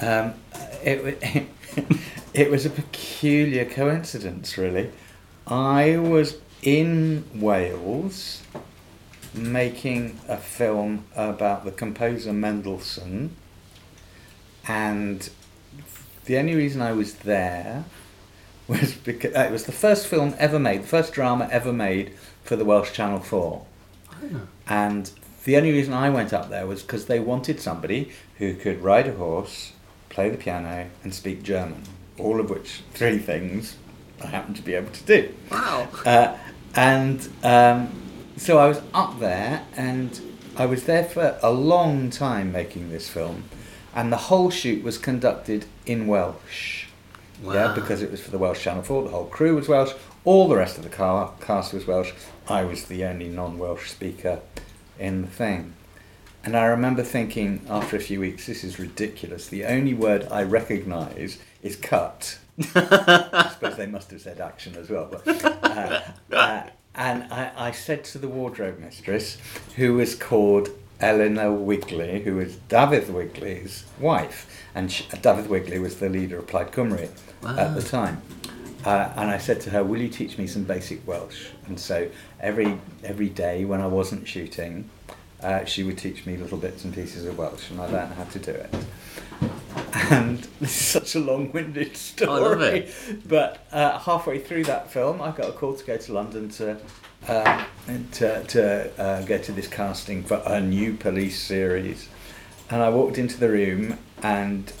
Um, 0.00 0.34
it 0.82 1.48
it 2.34 2.50
was 2.50 2.66
a 2.66 2.70
peculiar 2.70 3.64
coincidence, 3.64 4.58
really. 4.58 4.90
I 5.46 5.96
was 5.96 6.38
in 6.62 7.24
Wales 7.34 8.42
making 9.32 10.18
a 10.28 10.36
film 10.36 11.04
about 11.14 11.64
the 11.64 11.70
composer 11.70 12.32
Mendelssohn, 12.32 13.36
and 14.66 15.28
the 16.24 16.38
only 16.38 16.54
reason 16.54 16.82
I 16.82 16.92
was 16.92 17.14
there 17.16 17.84
was 18.68 18.92
because 18.94 19.34
uh, 19.34 19.40
it 19.40 19.52
was 19.52 19.64
the 19.64 19.72
first 19.72 20.06
film 20.06 20.34
ever 20.38 20.58
made, 20.58 20.82
the 20.82 20.88
first 20.88 21.12
drama 21.12 21.48
ever 21.50 21.72
made 21.72 22.12
for 22.42 22.56
the 22.56 22.64
Welsh 22.64 22.92
Channel 22.92 23.20
Four. 23.20 23.64
And 24.68 25.10
the 25.44 25.56
only 25.56 25.72
reason 25.72 25.92
I 25.92 26.10
went 26.10 26.32
up 26.32 26.50
there 26.50 26.66
was 26.66 26.82
because 26.82 27.06
they 27.06 27.20
wanted 27.20 27.60
somebody 27.60 28.10
who 28.38 28.54
could 28.54 28.82
ride 28.82 29.06
a 29.06 29.12
horse, 29.12 29.72
play 30.08 30.28
the 30.28 30.36
piano, 30.36 30.88
and 31.04 31.14
speak 31.14 31.42
German. 31.42 31.82
All 32.18 32.40
of 32.40 32.50
which 32.50 32.82
three 32.92 33.18
things 33.18 33.76
I 34.22 34.28
happen 34.28 34.54
to 34.54 34.62
be 34.62 34.74
able 34.74 34.90
to 34.90 35.04
do. 35.04 35.34
Wow. 35.50 35.88
Uh, 36.04 36.36
and 36.74 37.28
um, 37.42 37.92
so 38.36 38.58
I 38.58 38.66
was 38.66 38.80
up 38.92 39.20
there, 39.20 39.64
and 39.76 40.20
I 40.56 40.66
was 40.66 40.84
there 40.84 41.04
for 41.04 41.38
a 41.42 41.50
long 41.52 42.10
time 42.10 42.50
making 42.50 42.90
this 42.90 43.08
film, 43.08 43.44
and 43.94 44.12
the 44.12 44.16
whole 44.16 44.50
shoot 44.50 44.82
was 44.82 44.98
conducted 44.98 45.66
in 45.84 46.06
Welsh. 46.06 46.85
Yeah, 47.42 47.72
because 47.74 48.02
it 48.02 48.10
was 48.10 48.20
for 48.20 48.30
the 48.30 48.38
Welsh 48.38 48.62
Channel 48.62 48.82
4, 48.82 49.04
the 49.04 49.08
whole 49.10 49.26
crew 49.26 49.56
was 49.56 49.68
Welsh, 49.68 49.92
all 50.24 50.48
the 50.48 50.56
rest 50.56 50.76
of 50.76 50.84
the 50.84 50.90
car, 50.90 51.32
cast 51.40 51.72
was 51.72 51.86
Welsh. 51.86 52.12
I 52.48 52.64
was 52.64 52.86
the 52.86 53.04
only 53.04 53.28
non 53.28 53.58
Welsh 53.58 53.90
speaker 53.90 54.40
in 54.98 55.22
the 55.22 55.28
thing. 55.28 55.74
And 56.44 56.56
I 56.56 56.66
remember 56.66 57.02
thinking 57.02 57.66
after 57.68 57.96
a 57.96 58.00
few 58.00 58.20
weeks, 58.20 58.46
this 58.46 58.62
is 58.62 58.78
ridiculous. 58.78 59.48
The 59.48 59.64
only 59.64 59.94
word 59.94 60.28
I 60.30 60.44
recognise 60.44 61.38
is 61.62 61.76
cut. 61.76 62.38
I 62.74 63.50
suppose 63.52 63.76
they 63.76 63.86
must 63.86 64.10
have 64.12 64.20
said 64.20 64.40
action 64.40 64.76
as 64.76 64.88
well. 64.88 65.08
But, 65.10 65.44
uh, 65.44 66.00
uh, 66.32 66.62
and 66.94 67.24
I, 67.32 67.52
I 67.56 67.70
said 67.72 68.04
to 68.04 68.18
the 68.18 68.28
wardrobe 68.28 68.78
mistress, 68.78 69.38
who 69.74 69.94
was 69.94 70.14
called 70.14 70.70
Eleanor 71.00 71.52
Wigley, 71.52 72.22
who 72.22 72.36
was 72.36 72.56
David 72.68 73.12
Wigley's 73.12 73.84
wife, 73.98 74.64
and 74.74 74.90
she, 74.90 75.06
David 75.20 75.48
Wigley 75.48 75.78
was 75.78 75.96
the 75.96 76.08
leader 76.08 76.38
of 76.38 76.46
Plaid 76.46 76.72
Cymru 76.72 77.08
at 77.44 77.74
the 77.74 77.82
time. 77.82 78.22
Uh, 78.84 79.12
and 79.16 79.30
I 79.30 79.38
said 79.38 79.60
to 79.62 79.70
her, 79.70 79.82
"Will 79.82 80.00
you 80.00 80.08
teach 80.08 80.38
me 80.38 80.46
some 80.46 80.64
basic 80.64 81.06
Welsh?" 81.06 81.48
And 81.66 81.78
so 81.78 82.08
every 82.40 82.78
every 83.02 83.28
day 83.28 83.64
when 83.64 83.80
I 83.80 83.88
wasn't 83.88 84.28
shooting, 84.28 84.88
uh, 85.42 85.64
she 85.64 85.82
would 85.82 85.98
teach 85.98 86.24
me 86.24 86.36
little 86.36 86.58
bits 86.58 86.84
and 86.84 86.94
pieces 86.94 87.24
of 87.26 87.36
Welsh, 87.36 87.70
and 87.70 87.80
I 87.80 87.86
learned 87.86 88.14
how 88.14 88.24
to 88.24 88.38
do 88.38 88.52
it. 88.52 88.74
And 90.10 90.38
this 90.60 90.70
is 90.70 90.86
such 90.86 91.14
a 91.14 91.20
long-winded 91.20 91.96
story. 91.96 92.90
But 93.26 93.66
uh, 93.72 93.98
halfway 93.98 94.38
through 94.38 94.64
that 94.64 94.90
film, 94.90 95.20
I 95.20 95.32
got 95.32 95.48
a 95.48 95.52
call 95.52 95.74
to 95.74 95.84
go 95.84 95.96
to 95.96 96.12
London 96.12 96.48
to 96.50 96.78
uh, 97.28 97.64
to, 98.12 98.44
to 98.44 99.00
uh, 99.02 99.22
go 99.22 99.38
to 99.38 99.52
this 99.52 99.68
casting 99.68 100.22
for 100.22 100.42
a 100.46 100.60
new 100.60 100.94
police 100.94 101.40
series. 101.40 102.08
And 102.70 102.82
I 102.82 102.88
walked 102.88 103.18
into 103.18 103.38
the 103.38 103.50
room, 103.50 103.98
and 104.22 104.72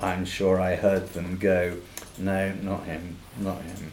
I'm 0.00 0.24
sure 0.24 0.60
I 0.60 0.76
heard 0.76 1.08
them 1.14 1.36
go, 1.36 1.78
"No, 2.16 2.52
not 2.62 2.84
him, 2.84 3.16
not 3.38 3.62
him." 3.62 3.92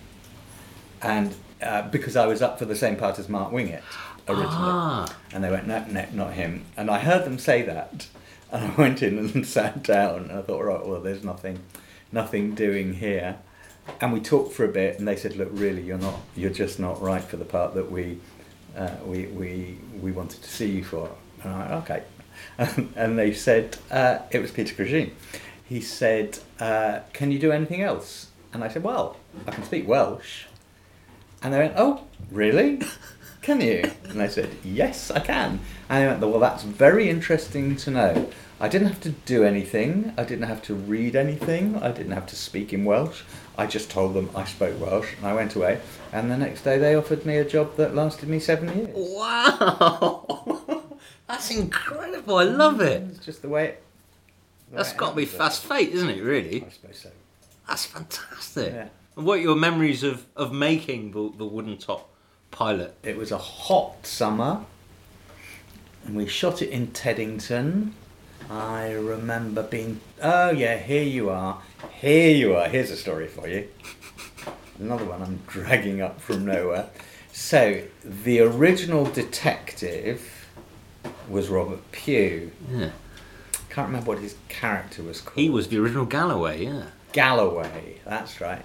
And 1.01 1.35
uh, 1.61 1.83
because 1.89 2.15
I 2.15 2.27
was 2.27 2.41
up 2.41 2.59
for 2.59 2.65
the 2.65 2.75
same 2.75 2.95
part 2.95 3.17
as 3.19 3.29
Mark 3.29 3.51
Wingett 3.51 3.83
originally. 4.27 4.53
Ah. 4.53 5.15
And 5.33 5.43
they 5.43 5.49
went, 5.49 5.67
no, 5.67 5.85
no, 5.85 6.05
not 6.13 6.33
him. 6.33 6.65
And 6.77 6.89
I 6.89 6.99
heard 6.99 7.25
them 7.25 7.39
say 7.39 7.61
that. 7.63 8.07
And 8.51 8.71
I 8.71 8.75
went 8.75 9.01
in 9.01 9.17
and 9.17 9.45
sat 9.47 9.83
down. 9.83 10.29
And 10.29 10.31
I 10.31 10.41
thought, 10.41 10.63
right, 10.63 10.85
well, 10.85 11.01
there's 11.01 11.23
nothing, 11.23 11.59
nothing 12.11 12.55
doing 12.55 12.95
here. 12.95 13.37
And 14.01 14.11
we 14.11 14.19
talked 14.19 14.53
for 14.53 14.65
a 14.65 14.69
bit. 14.69 14.99
And 14.99 15.07
they 15.07 15.15
said, 15.15 15.35
look, 15.35 15.49
really, 15.51 15.81
you're 15.81 15.97
not, 15.97 16.19
you're 16.35 16.49
just 16.49 16.79
not 16.79 17.01
right 17.01 17.23
for 17.23 17.37
the 17.37 17.45
part 17.45 17.73
that 17.75 17.91
we, 17.91 18.19
uh, 18.75 18.91
we, 19.05 19.27
we, 19.27 19.77
we 20.01 20.11
wanted 20.11 20.41
to 20.41 20.49
see 20.49 20.69
you 20.71 20.83
for. 20.83 21.09
And 21.43 21.53
I 21.53 21.73
okay. 21.77 22.03
And, 22.95 23.17
they 23.17 23.33
said, 23.33 23.77
uh, 23.91 24.19
it 24.31 24.39
was 24.39 24.51
Peter 24.51 24.75
Cregeen. 24.75 25.11
He 25.63 25.81
said, 25.81 26.39
uh, 26.59 26.99
can 27.13 27.31
you 27.31 27.39
do 27.39 27.51
anything 27.51 27.81
else? 27.81 28.29
And 28.53 28.63
I 28.63 28.67
said, 28.67 28.83
well, 28.83 29.17
I 29.47 29.51
can 29.51 29.63
speak 29.63 29.87
Welsh. 29.87 30.45
And 31.41 31.53
they 31.53 31.59
went, 31.59 31.73
oh, 31.77 32.03
really? 32.31 32.81
Can 33.41 33.61
you? 33.61 33.91
And 34.09 34.21
I 34.21 34.27
said, 34.27 34.49
yes, 34.63 35.11
I 35.11 35.19
can. 35.19 35.59
And 35.89 36.03
they 36.03 36.07
went, 36.07 36.19
well, 36.21 36.39
that's 36.39 36.63
very 36.63 37.09
interesting 37.09 37.75
to 37.77 37.91
know. 37.91 38.29
I 38.59 38.69
didn't 38.69 38.87
have 38.87 39.01
to 39.01 39.09
do 39.09 39.43
anything. 39.43 40.13
I 40.17 40.23
didn't 40.23 40.47
have 40.47 40.61
to 40.63 40.75
read 40.75 41.15
anything. 41.15 41.75
I 41.77 41.91
didn't 41.91 42.13
have 42.13 42.25
to 42.27 42.35
speak 42.35 42.71
in 42.71 42.85
Welsh. 42.85 43.23
I 43.57 43.67
just 43.67 43.89
told 43.89 44.13
them 44.13 44.29
I 44.35 44.45
spoke 44.45 44.79
Welsh 44.79 45.13
and 45.17 45.27
I 45.27 45.33
went 45.33 45.55
away. 45.55 45.81
And 46.13 46.31
the 46.31 46.37
next 46.37 46.61
day 46.61 46.77
they 46.77 46.95
offered 46.95 47.25
me 47.25 47.37
a 47.37 47.45
job 47.45 47.75
that 47.75 47.93
lasted 47.95 48.29
me 48.29 48.39
seven 48.39 48.75
years. 48.77 48.89
Wow. 48.93 50.83
That's 51.27 51.51
incredible. 51.51 52.37
I 52.37 52.43
love 52.43 52.79
it. 52.79 53.01
It's 53.09 53.25
just 53.25 53.41
the 53.41 53.49
way 53.49 53.69
it. 53.69 53.83
the 54.71 54.77
That's 54.77 54.91
way 54.91 54.97
got 54.97 55.09
to 55.11 55.15
be 55.17 55.25
fast 55.25 55.65
fate, 55.65 55.89
isn't 55.89 56.09
it, 56.09 56.21
really? 56.21 56.63
I 56.65 56.69
suppose 56.69 56.99
so. 56.99 57.09
That's 57.67 57.85
fantastic. 57.85 58.73
Yeah. 58.73 58.87
And 59.17 59.25
what 59.25 59.39
are 59.39 59.41
your 59.41 59.55
memories 59.55 60.03
of, 60.03 60.25
of 60.35 60.53
making 60.53 61.11
the, 61.11 61.31
the 61.37 61.49
Woodentop 61.49 62.01
pilot? 62.51 62.95
It 63.03 63.17
was 63.17 63.31
a 63.31 63.37
hot 63.37 64.05
summer, 64.05 64.65
and 66.05 66.15
we 66.15 66.27
shot 66.27 66.61
it 66.61 66.69
in 66.69 66.87
Teddington. 66.87 67.93
I 68.49 68.91
remember 68.91 69.63
being, 69.63 70.01
oh 70.21 70.51
yeah, 70.51 70.77
here 70.77 71.03
you 71.03 71.29
are, 71.29 71.61
here 71.99 72.31
you 72.31 72.55
are. 72.55 72.67
Here's 72.67 72.91
a 72.91 72.97
story 72.97 73.27
for 73.27 73.47
you. 73.47 73.67
another 74.79 75.05
one 75.05 75.21
I'm 75.21 75.41
dragging 75.47 76.01
up 76.01 76.21
from 76.21 76.45
nowhere. 76.45 76.89
So 77.31 77.81
the 78.03 78.39
original 78.39 79.05
detective 79.05 80.47
was 81.27 81.49
Robert 81.49 81.91
Pugh. 81.91 82.51
Yeah. 82.71 82.91
Can't 83.69 83.87
remember 83.87 84.11
what 84.11 84.19
his 84.19 84.35
character 84.47 85.03
was 85.03 85.21
called. 85.21 85.37
He 85.37 85.49
was 85.49 85.67
the 85.67 85.77
original 85.79 86.05
Galloway, 86.05 86.65
yeah. 86.65 86.85
Galloway. 87.11 87.99
That's 88.05 88.39
right. 88.39 88.63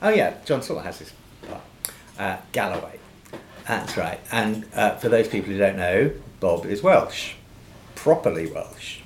Oh 0.00 0.08
yeah, 0.08 0.34
John 0.44 0.60
Salthouse 0.60 0.98
his 0.98 1.12
part. 1.46 1.62
Uh, 2.18 2.36
Galloway. 2.52 2.98
That's 3.66 3.96
right. 3.96 4.18
And 4.32 4.64
uh, 4.74 4.96
for 4.96 5.08
those 5.08 5.28
people 5.28 5.52
who 5.52 5.58
don't 5.58 5.76
know, 5.76 6.12
Bob 6.40 6.66
is 6.66 6.82
Welsh, 6.82 7.34
properly 7.94 8.50
Welsh. 8.50 9.00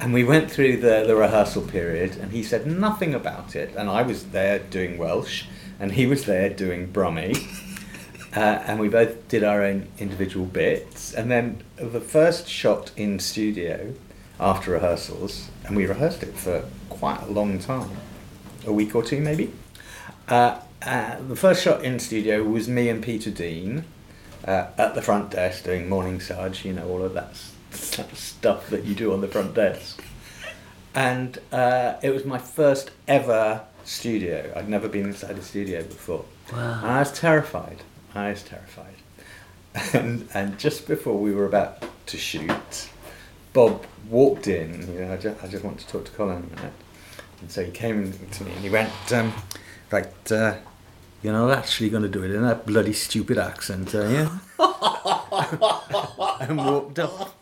And 0.00 0.12
we 0.12 0.24
went 0.24 0.50
through 0.50 0.78
the, 0.78 1.04
the 1.06 1.16
rehearsal 1.16 1.62
period, 1.62 2.16
and 2.16 2.30
he 2.32 2.42
said 2.42 2.66
nothing 2.66 3.14
about 3.14 3.56
it. 3.56 3.74
And 3.76 3.88
I 3.88 4.02
was 4.02 4.26
there 4.26 4.58
doing 4.58 4.98
Welsh, 4.98 5.44
and 5.80 5.92
he 5.92 6.06
was 6.06 6.24
there 6.24 6.50
doing 6.50 6.88
Brummie. 6.92 7.36
Uh, 8.34 8.62
and 8.66 8.78
we 8.78 8.86
both 8.86 9.28
did 9.28 9.42
our 9.42 9.62
own 9.62 9.88
individual 9.96 10.44
bits. 10.44 11.14
And 11.14 11.30
then 11.30 11.62
the 11.76 12.02
first 12.02 12.46
shot 12.46 12.90
in 12.94 13.18
studio 13.18 13.94
after 14.38 14.72
rehearsals, 14.72 15.48
and 15.64 15.74
we 15.74 15.86
rehearsed 15.86 16.22
it 16.22 16.36
for 16.36 16.66
quite 16.90 17.22
a 17.22 17.26
long 17.32 17.58
time 17.58 17.88
a 18.66 18.72
week 18.74 18.94
or 18.94 19.02
two 19.02 19.22
maybe. 19.22 19.54
Uh, 20.28 20.60
uh, 20.84 21.16
the 21.26 21.34
first 21.36 21.62
shot 21.62 21.82
in 21.82 21.98
studio 21.98 22.42
was 22.42 22.68
me 22.68 22.90
and 22.90 23.02
Peter 23.02 23.30
Dean 23.30 23.84
uh, 24.46 24.66
at 24.76 24.94
the 24.94 25.00
front 25.00 25.30
desk 25.30 25.64
doing 25.64 25.88
morning 25.88 26.20
sarge, 26.20 26.62
you 26.62 26.74
know, 26.74 26.86
all 26.90 27.02
of 27.02 27.14
that, 27.14 27.30
s- 27.30 27.52
that 27.52 27.55
stuff 27.76 28.70
that 28.70 28.84
you 28.84 28.94
do 28.94 29.12
on 29.12 29.20
the 29.20 29.28
front 29.28 29.54
desk. 29.54 30.02
And 30.94 31.38
uh, 31.52 31.94
it 32.02 32.10
was 32.10 32.24
my 32.24 32.38
first 32.38 32.90
ever 33.06 33.62
studio. 33.84 34.52
I'd 34.56 34.68
never 34.68 34.88
been 34.88 35.06
inside 35.06 35.38
a 35.38 35.42
studio 35.42 35.82
before. 35.82 36.24
Wow. 36.52 36.80
And 36.82 36.90
I 36.90 36.98
was 37.00 37.12
terrified. 37.12 37.82
I 38.14 38.30
was 38.30 38.42
terrified. 38.42 38.94
And, 39.92 40.28
and 40.32 40.58
just 40.58 40.88
before 40.88 41.18
we 41.18 41.34
were 41.34 41.44
about 41.44 41.84
to 42.06 42.16
shoot, 42.16 42.88
Bob 43.52 43.84
walked 44.08 44.46
in. 44.46 44.90
You 44.92 45.00
know, 45.00 45.12
I 45.12 45.16
just, 45.18 45.44
I 45.44 45.48
just 45.48 45.64
want 45.64 45.78
to 45.80 45.86
talk 45.86 46.06
to 46.06 46.10
Colin 46.12 46.38
a 46.50 46.56
minute. 46.56 46.72
And 47.42 47.50
so 47.50 47.64
he 47.64 47.70
came 47.70 48.12
to 48.12 48.44
me 48.44 48.52
and 48.52 48.60
he 48.60 48.70
went, 48.70 49.12
um, 49.12 49.34
right, 49.90 50.32
uh, 50.32 50.54
you're 51.22 51.34
not 51.34 51.50
actually 51.50 51.90
going 51.90 52.04
to 52.04 52.08
do 52.08 52.22
it 52.22 52.30
in 52.30 52.42
that 52.42 52.64
bloody 52.64 52.94
stupid 52.94 53.36
accent, 53.36 53.94
are 53.94 54.10
you? 54.10 54.30
and 56.40 56.56
walked 56.56 56.98
off. 56.98 57.34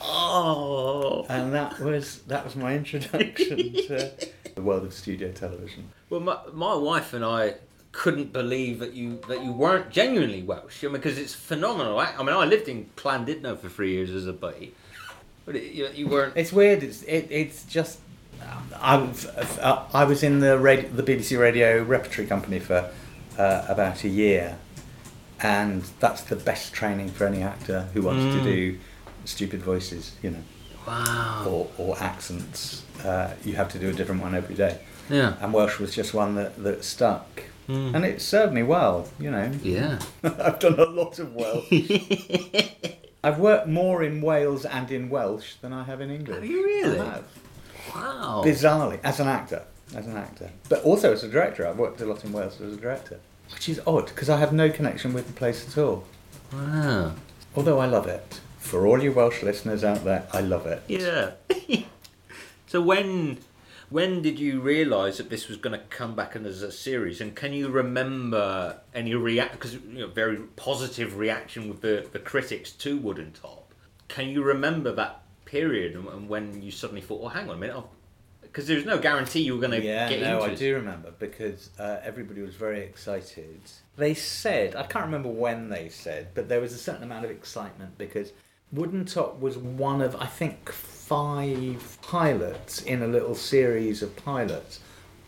Oh. 0.00 1.26
And 1.28 1.52
that 1.52 1.78
was 1.80 2.18
that 2.22 2.44
was 2.44 2.56
my 2.56 2.74
introduction 2.74 3.56
to 3.88 4.12
the 4.54 4.62
world 4.62 4.84
of 4.84 4.92
studio 4.92 5.30
television. 5.32 5.88
Well, 6.10 6.20
my, 6.20 6.38
my 6.52 6.74
wife 6.74 7.12
and 7.14 7.24
I 7.24 7.54
couldn't 7.92 8.32
believe 8.32 8.78
that 8.80 8.92
you 8.94 9.20
that 9.28 9.42
you 9.44 9.52
weren't 9.52 9.90
genuinely 9.90 10.42
Welsh. 10.42 10.82
I 10.82 10.86
mean, 10.88 10.94
because 10.96 11.18
it's 11.18 11.34
phenomenal. 11.34 11.98
I, 11.98 12.12
I 12.12 12.18
mean, 12.22 12.34
I 12.34 12.44
lived 12.44 12.68
in 12.68 12.90
Llandudno 12.96 13.58
for 13.58 13.68
three 13.68 13.92
years 13.92 14.10
as 14.10 14.26
a 14.26 14.32
boy, 14.32 14.70
but 15.46 15.56
it, 15.56 15.72
you, 15.72 15.88
you 15.94 16.06
weren't. 16.08 16.36
It's 16.36 16.52
weird. 16.52 16.82
It's 16.82 17.02
it, 17.02 17.28
it's 17.30 17.64
just. 17.64 18.00
I 18.80 18.96
was 18.96 19.26
uh, 19.26 19.86
I 19.94 20.04
was 20.04 20.22
in 20.22 20.40
the 20.40 20.58
radio, 20.58 20.88
the 20.90 21.02
BBC 21.02 21.38
Radio 21.38 21.82
Repertory 21.82 22.26
Company 22.26 22.58
for 22.58 22.90
uh, 23.38 23.64
about 23.68 24.02
a 24.04 24.08
year, 24.08 24.58
and 25.40 25.82
that's 26.00 26.22
the 26.22 26.36
best 26.36 26.72
training 26.74 27.08
for 27.10 27.26
any 27.26 27.42
actor 27.42 27.88
who 27.94 28.02
wants 28.02 28.34
to 28.34 28.40
Mm. 28.40 28.44
do 28.44 28.78
stupid 29.24 29.62
voices, 29.62 30.12
you 30.22 30.30
know, 30.30 30.42
Wow. 30.86 31.46
or, 31.48 31.70
or 31.78 31.98
accents. 32.02 32.82
Uh, 33.04 33.30
you 33.44 33.54
have 33.54 33.68
to 33.72 33.78
do 33.78 33.88
a 33.88 33.92
different 33.92 34.20
one 34.22 34.34
every 34.34 34.54
day, 34.54 34.78
Yeah. 35.10 35.34
and 35.40 35.52
Welsh 35.52 35.78
was 35.78 35.94
just 35.94 36.12
one 36.14 36.34
that, 36.36 36.62
that 36.62 36.84
stuck, 36.84 37.26
Mm. 37.68 37.94
and 37.94 38.04
it 38.04 38.20
served 38.20 38.52
me 38.52 38.62
well. 38.62 39.08
You 39.18 39.30
know, 39.30 39.50
Yeah. 39.62 39.98
I've 40.22 40.58
done 40.58 40.78
a 40.78 40.84
lot 40.84 41.18
of 41.18 41.34
Welsh. 41.34 41.70
I've 43.24 43.38
worked 43.38 43.66
more 43.68 44.02
in 44.02 44.20
Wales 44.20 44.66
and 44.66 44.90
in 44.90 45.08
Welsh 45.08 45.54
than 45.62 45.72
I 45.72 45.84
have 45.84 46.02
in 46.02 46.10
English. 46.10 46.36
Have 46.36 46.44
you 46.44 46.62
really? 46.62 47.00
I 47.00 47.04
have. 47.04 47.24
Wow. 47.94 48.42
bizarrely 48.44 48.98
as 49.04 49.20
an 49.20 49.28
actor 49.28 49.62
as 49.94 50.06
an 50.06 50.16
actor 50.16 50.50
but 50.70 50.82
also 50.84 51.12
as 51.12 51.22
a 51.22 51.28
director 51.28 51.66
i've 51.66 51.76
worked 51.78 52.00
a 52.00 52.06
lot 52.06 52.24
in 52.24 52.32
wales 52.32 52.58
as 52.60 52.72
a 52.72 52.76
director 52.78 53.20
which 53.52 53.68
is 53.68 53.78
odd 53.86 54.06
because 54.06 54.30
i 54.30 54.38
have 54.38 54.54
no 54.54 54.70
connection 54.70 55.12
with 55.12 55.26
the 55.26 55.32
place 55.34 55.68
at 55.68 55.76
all 55.78 56.02
Wow. 56.52 57.12
although 57.54 57.78
i 57.78 57.86
love 57.86 58.06
it 58.06 58.40
for 58.64 58.86
all 58.86 59.02
you 59.02 59.12
welsh 59.12 59.42
listeners 59.42 59.84
out 59.84 60.02
there 60.04 60.26
i 60.32 60.40
love 60.40 60.66
it 60.66 60.82
Yeah. 60.88 61.32
so 62.66 62.80
when 62.80 63.38
when 63.90 64.22
did 64.22 64.38
you 64.40 64.60
realise 64.60 65.18
that 65.18 65.30
this 65.30 65.46
was 65.48 65.56
going 65.58 65.78
to 65.78 65.86
come 65.86 66.16
back 66.16 66.34
as 66.34 66.62
a 66.62 66.72
series? 66.72 67.20
And 67.20 67.36
can 67.36 67.52
you 67.52 67.68
remember 67.68 68.80
any 68.94 69.14
react? 69.14 69.52
Because 69.52 69.74
you 69.74 70.00
know, 70.00 70.06
very 70.08 70.38
positive 70.56 71.16
reaction 71.18 71.68
with 71.68 71.80
the 71.82 72.06
the 72.10 72.18
critics 72.18 72.72
to 72.72 72.98
Woodentop. 72.98 73.64
Can 74.08 74.28
you 74.30 74.42
remember 74.42 74.90
that 74.92 75.22
period 75.44 75.94
and, 75.94 76.08
and 76.08 76.28
when 76.28 76.62
you 76.62 76.70
suddenly 76.72 77.02
thought, 77.02 77.20
"Oh, 77.22 77.28
hang 77.28 77.48
on 77.50 77.56
a 77.56 77.58
minute," 77.58 77.84
because 78.42 78.66
there 78.66 78.76
was 78.76 78.86
no 78.86 78.98
guarantee 78.98 79.40
you 79.42 79.54
were 79.54 79.60
going 79.60 79.78
to 79.80 79.86
yeah 79.86 80.08
get 80.08 80.20
no 80.22 80.36
into 80.38 80.46
i 80.46 80.52
it. 80.54 80.58
do 80.58 80.74
remember 80.74 81.10
because 81.18 81.70
uh, 81.78 82.00
everybody 82.02 82.40
was 82.40 82.54
very 82.54 82.80
excited 82.82 83.60
they 83.96 84.14
said 84.14 84.74
i 84.76 84.82
can't 84.84 85.04
remember 85.06 85.28
when 85.28 85.68
they 85.68 85.88
said 85.88 86.28
but 86.34 86.48
there 86.48 86.60
was 86.60 86.72
a 86.72 86.78
certain 86.78 87.02
amount 87.02 87.24
of 87.24 87.30
excitement 87.32 87.98
because 87.98 88.32
woodentop 88.74 89.38
was 89.38 89.56
one 89.56 90.00
of 90.00 90.16
i 90.16 90.26
think 90.26 90.70
five 90.70 91.98
pilots 92.02 92.82
in 92.82 93.02
a 93.02 93.06
little 93.06 93.34
series 93.34 94.02
of 94.02 94.16
pilots. 94.16 94.80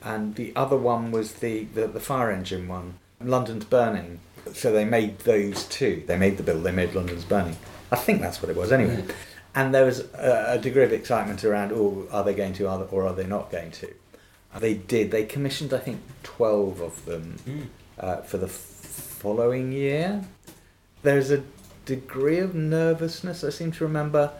And 0.02 0.34
the 0.36 0.52
other 0.56 0.76
one 0.76 1.10
was 1.10 1.34
the, 1.34 1.64
the, 1.74 1.86
the 1.88 2.00
fire 2.00 2.30
engine 2.30 2.68
one 2.68 2.94
london's 3.20 3.64
burning. 3.64 4.20
So 4.54 4.72
they 4.72 4.84
made 4.84 5.18
those 5.20 5.64
two. 5.64 6.02
They 6.06 6.16
made 6.16 6.36
the 6.36 6.42
bill 6.42 6.60
they 6.60 6.72
made 6.72 6.94
london's 6.94 7.24
burning. 7.24 7.56
I 7.92 7.96
think 7.96 8.20
that's 8.20 8.40
what 8.40 8.50
it 8.50 8.56
was 8.56 8.72
anyway. 8.72 9.04
Yeah. 9.06 9.14
and 9.54 9.74
there 9.74 9.84
was 9.84 10.00
a, 10.14 10.54
a 10.56 10.58
degree 10.58 10.84
of 10.84 10.92
excitement 10.92 11.44
around 11.44 11.72
oh 11.72 12.06
are 12.10 12.24
they 12.24 12.34
going 12.34 12.54
to 12.54 12.66
or 12.68 13.06
are 13.06 13.14
they 13.14 13.26
not 13.26 13.50
going 13.50 13.70
to? 13.72 13.92
They 14.58 14.74
did. 14.74 15.10
They 15.10 15.24
commissioned 15.26 15.74
i 15.74 15.78
think 15.78 16.00
12 16.22 16.80
of 16.80 17.04
them 17.04 17.36
Mm. 17.46 17.66
uh, 18.00 18.16
for 18.22 18.38
the 18.38 18.46
f- 18.46 18.52
following 18.52 19.72
year. 19.72 20.22
There's 21.02 21.30
a 21.30 21.42
degree 21.86 22.38
of 22.38 22.54
nervousness 22.54 23.42
i 23.42 23.48
seem 23.48 23.72
to 23.72 23.84
remember 23.84 24.30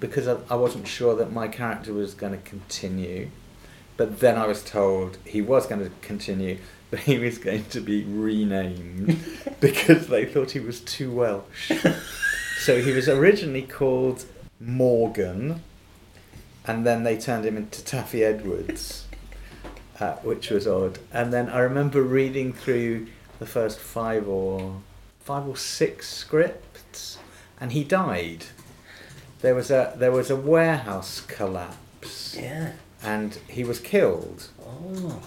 because 0.00 0.28
I, 0.28 0.36
I 0.50 0.54
wasn't 0.54 0.86
sure 0.86 1.16
that 1.16 1.32
my 1.32 1.48
character 1.48 1.92
was 1.92 2.14
going 2.14 2.32
to 2.32 2.38
continue. 2.38 3.30
But 3.96 4.20
then 4.20 4.36
i 4.36 4.46
was 4.46 4.62
told 4.62 5.18
he 5.24 5.40
was 5.40 5.66
going 5.66 5.82
to 5.82 5.90
continue 6.02 6.58
but 6.90 7.00
he 7.00 7.18
was 7.18 7.38
going 7.38 7.64
to 7.66 7.80
be 7.80 8.04
renamed 8.04 9.18
because 9.60 10.06
they 10.06 10.24
thought 10.24 10.52
he 10.52 10.60
was 10.60 10.80
too 10.80 11.10
welsh. 11.12 11.72
So 12.60 12.82
he 12.82 12.90
was 12.90 13.08
originally 13.08 13.62
called 13.62 14.24
morgan 14.60 15.62
and 16.66 16.84
then 16.84 17.04
they 17.04 17.16
turned 17.16 17.44
him 17.46 17.56
into 17.56 17.84
taffy 17.84 18.24
edwards 18.24 19.06
uh, 20.00 20.14
which 20.16 20.50
was 20.50 20.66
odd. 20.66 20.98
And 21.12 21.32
then 21.32 21.48
I 21.48 21.60
remember 21.60 22.02
reading 22.02 22.52
through 22.52 23.06
the 23.38 23.46
first 23.46 23.78
five 23.78 24.28
or 24.28 24.80
five 25.20 25.46
or 25.46 25.56
six 25.56 26.08
scripts, 26.08 26.67
and 27.60 27.72
he 27.72 27.84
died. 27.84 28.46
There 29.40 29.54
was 29.54 29.70
a 29.70 29.94
there 29.96 30.12
was 30.12 30.30
a 30.30 30.36
warehouse 30.36 31.20
collapse, 31.20 32.36
Yeah. 32.38 32.72
and 33.02 33.38
he 33.48 33.64
was 33.64 33.78
killed 33.80 34.48
Oh. 34.64 35.22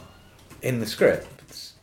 in 0.62 0.80
the 0.80 0.86
scripts. 0.86 1.74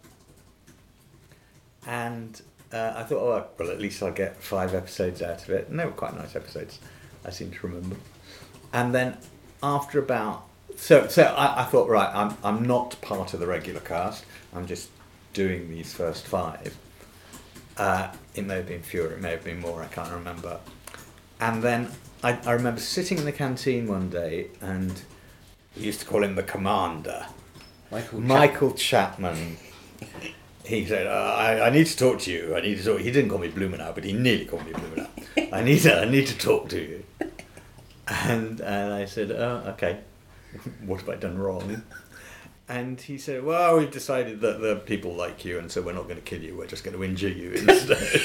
And 1.86 2.40
uh, 2.72 2.92
I 2.96 3.02
thought, 3.04 3.18
oh 3.20 3.46
well, 3.58 3.70
at 3.70 3.80
least 3.80 4.02
I'll 4.02 4.12
get 4.12 4.36
five 4.42 4.74
episodes 4.74 5.22
out 5.22 5.42
of 5.42 5.50
it, 5.50 5.68
and 5.68 5.78
they 5.80 5.84
were 5.84 5.90
quite 5.92 6.14
nice 6.16 6.36
episodes. 6.36 6.78
I 7.24 7.30
seem 7.30 7.50
to 7.50 7.66
remember. 7.66 7.96
And 8.72 8.94
then 8.94 9.16
after 9.62 9.98
about 9.98 10.44
so 10.76 11.08
so 11.08 11.22
I, 11.24 11.62
I 11.62 11.64
thought 11.64 11.88
right, 11.88 12.14
I'm 12.14 12.36
I'm 12.44 12.66
not 12.66 13.00
part 13.00 13.32
of 13.34 13.40
the 13.40 13.46
regular 13.46 13.80
cast. 13.80 14.24
I'm 14.54 14.66
just 14.66 14.90
doing 15.32 15.70
these 15.70 15.92
first 15.94 16.26
five. 16.26 16.76
Uh, 17.78 18.12
it 18.34 18.44
may 18.44 18.56
have 18.56 18.66
been 18.66 18.82
fewer, 18.82 19.12
it 19.12 19.20
may 19.20 19.30
have 19.30 19.44
been 19.44 19.60
more. 19.60 19.82
I 19.82 19.86
can't 19.86 20.10
remember. 20.12 20.58
And 21.40 21.62
then 21.62 21.90
I, 22.22 22.38
I 22.44 22.52
remember 22.52 22.80
sitting 22.80 23.18
in 23.18 23.24
the 23.24 23.32
canteen 23.32 23.86
one 23.86 24.10
day, 24.10 24.48
and 24.60 25.00
we 25.76 25.82
used 25.82 26.00
to 26.00 26.06
call 26.06 26.24
him 26.24 26.34
the 26.34 26.42
commander. 26.42 27.26
Michael. 27.90 28.20
Michael 28.20 28.72
Chapman. 28.72 29.56
He 30.64 30.84
said, 30.84 31.06
uh, 31.06 31.34
I, 31.38 31.68
"I 31.68 31.70
need 31.70 31.86
to 31.86 31.96
talk 31.96 32.18
to 32.20 32.32
you. 32.32 32.54
I 32.54 32.60
need 32.60 32.76
to 32.78 32.84
talk." 32.84 33.00
He 33.00 33.10
didn't 33.10 33.30
call 33.30 33.38
me 33.38 33.48
Blumenau, 33.48 33.94
but 33.94 34.04
he 34.04 34.12
nearly 34.12 34.44
called 34.44 34.66
me 34.66 34.72
Blumenau. 34.72 35.52
I 35.52 35.62
need 35.62 35.80
to, 35.82 36.02
I 36.02 36.04
need 36.04 36.26
to 36.26 36.36
talk 36.36 36.68
to 36.70 36.80
you. 36.80 37.04
And 38.06 38.60
and 38.60 38.92
I 38.92 39.04
said, 39.06 39.30
"Oh, 39.30 39.62
okay. 39.68 40.00
what 40.84 41.00
have 41.00 41.08
I 41.08 41.16
done 41.16 41.38
wrong?" 41.38 41.82
And 42.68 43.00
he 43.00 43.16
said, 43.16 43.44
"Well, 43.44 43.78
we've 43.78 43.90
decided 43.90 44.40
that 44.42 44.60
the 44.60 44.76
people 44.76 45.14
like 45.14 45.44
you, 45.44 45.58
and 45.58 45.70
so 45.72 45.80
we're 45.80 45.94
not 45.94 46.04
going 46.04 46.16
to 46.16 46.22
kill 46.22 46.42
you. 46.42 46.54
We're 46.56 46.66
just 46.66 46.84
going 46.84 46.96
to 46.96 47.02
injure 47.04 47.28
you 47.28 47.52
instead." 47.52 48.20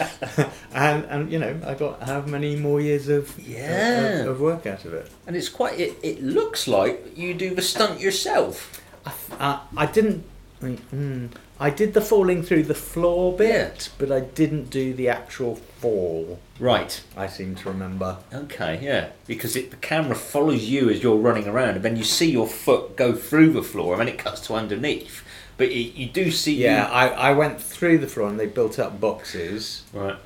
and 0.74 1.04
and 1.04 1.30
you 1.32 1.38
know, 1.38 1.56
I 1.66 1.74
got 1.74 2.02
how 2.02 2.22
many 2.22 2.56
more 2.56 2.80
years 2.80 3.08
of 3.08 3.38
Yeah. 3.38 4.20
of, 4.22 4.28
of 4.28 4.40
work 4.40 4.66
out 4.66 4.84
of 4.84 4.94
it. 4.94 5.10
And 5.26 5.36
it's 5.36 5.48
quite. 5.48 5.78
It, 5.78 5.96
it 6.02 6.22
looks 6.22 6.66
like 6.66 7.16
you 7.16 7.34
do 7.34 7.54
the 7.54 7.62
stunt 7.62 8.00
yourself. 8.00 8.80
I 9.06 9.12
uh, 9.38 9.60
I 9.76 9.86
didn't. 9.86 10.24
I, 10.60 10.64
mean, 10.64 10.78
mm, 10.94 11.28
I 11.62 11.70
did 11.70 11.94
the 11.94 12.00
falling 12.00 12.42
through 12.42 12.64
the 12.64 12.74
floor 12.74 13.36
bit, 13.36 13.90
but 13.96 14.10
I 14.10 14.18
didn't 14.18 14.68
do 14.68 14.92
the 14.92 15.08
actual 15.08 15.54
fall. 15.54 16.40
Right. 16.58 17.00
I 17.16 17.28
seem 17.28 17.54
to 17.54 17.68
remember. 17.68 18.18
Okay, 18.34 18.80
yeah. 18.82 19.10
Because 19.28 19.54
it, 19.54 19.70
the 19.70 19.76
camera 19.76 20.16
follows 20.16 20.64
you 20.64 20.90
as 20.90 21.04
you're 21.04 21.14
running 21.14 21.46
around, 21.46 21.76
and 21.76 21.84
then 21.84 21.96
you 21.96 22.02
see 22.02 22.32
your 22.32 22.48
foot 22.48 22.96
go 22.96 23.12
through 23.12 23.52
the 23.52 23.62
floor, 23.62 23.92
and 23.92 24.00
then 24.00 24.08
it 24.08 24.18
cuts 24.18 24.40
to 24.48 24.54
underneath. 24.54 25.22
But 25.56 25.70
you, 25.70 25.82
you 25.82 26.06
do 26.08 26.32
see. 26.32 26.56
Yeah, 26.56 26.88
You, 26.88 26.92
I, 26.92 27.06
I 27.28 27.32
went 27.32 27.62
through 27.62 27.98
the 27.98 28.08
floor 28.08 28.28
and 28.28 28.40
they 28.40 28.46
built 28.46 28.80
up 28.80 29.00
boxes. 29.00 29.84
right. 29.92 30.16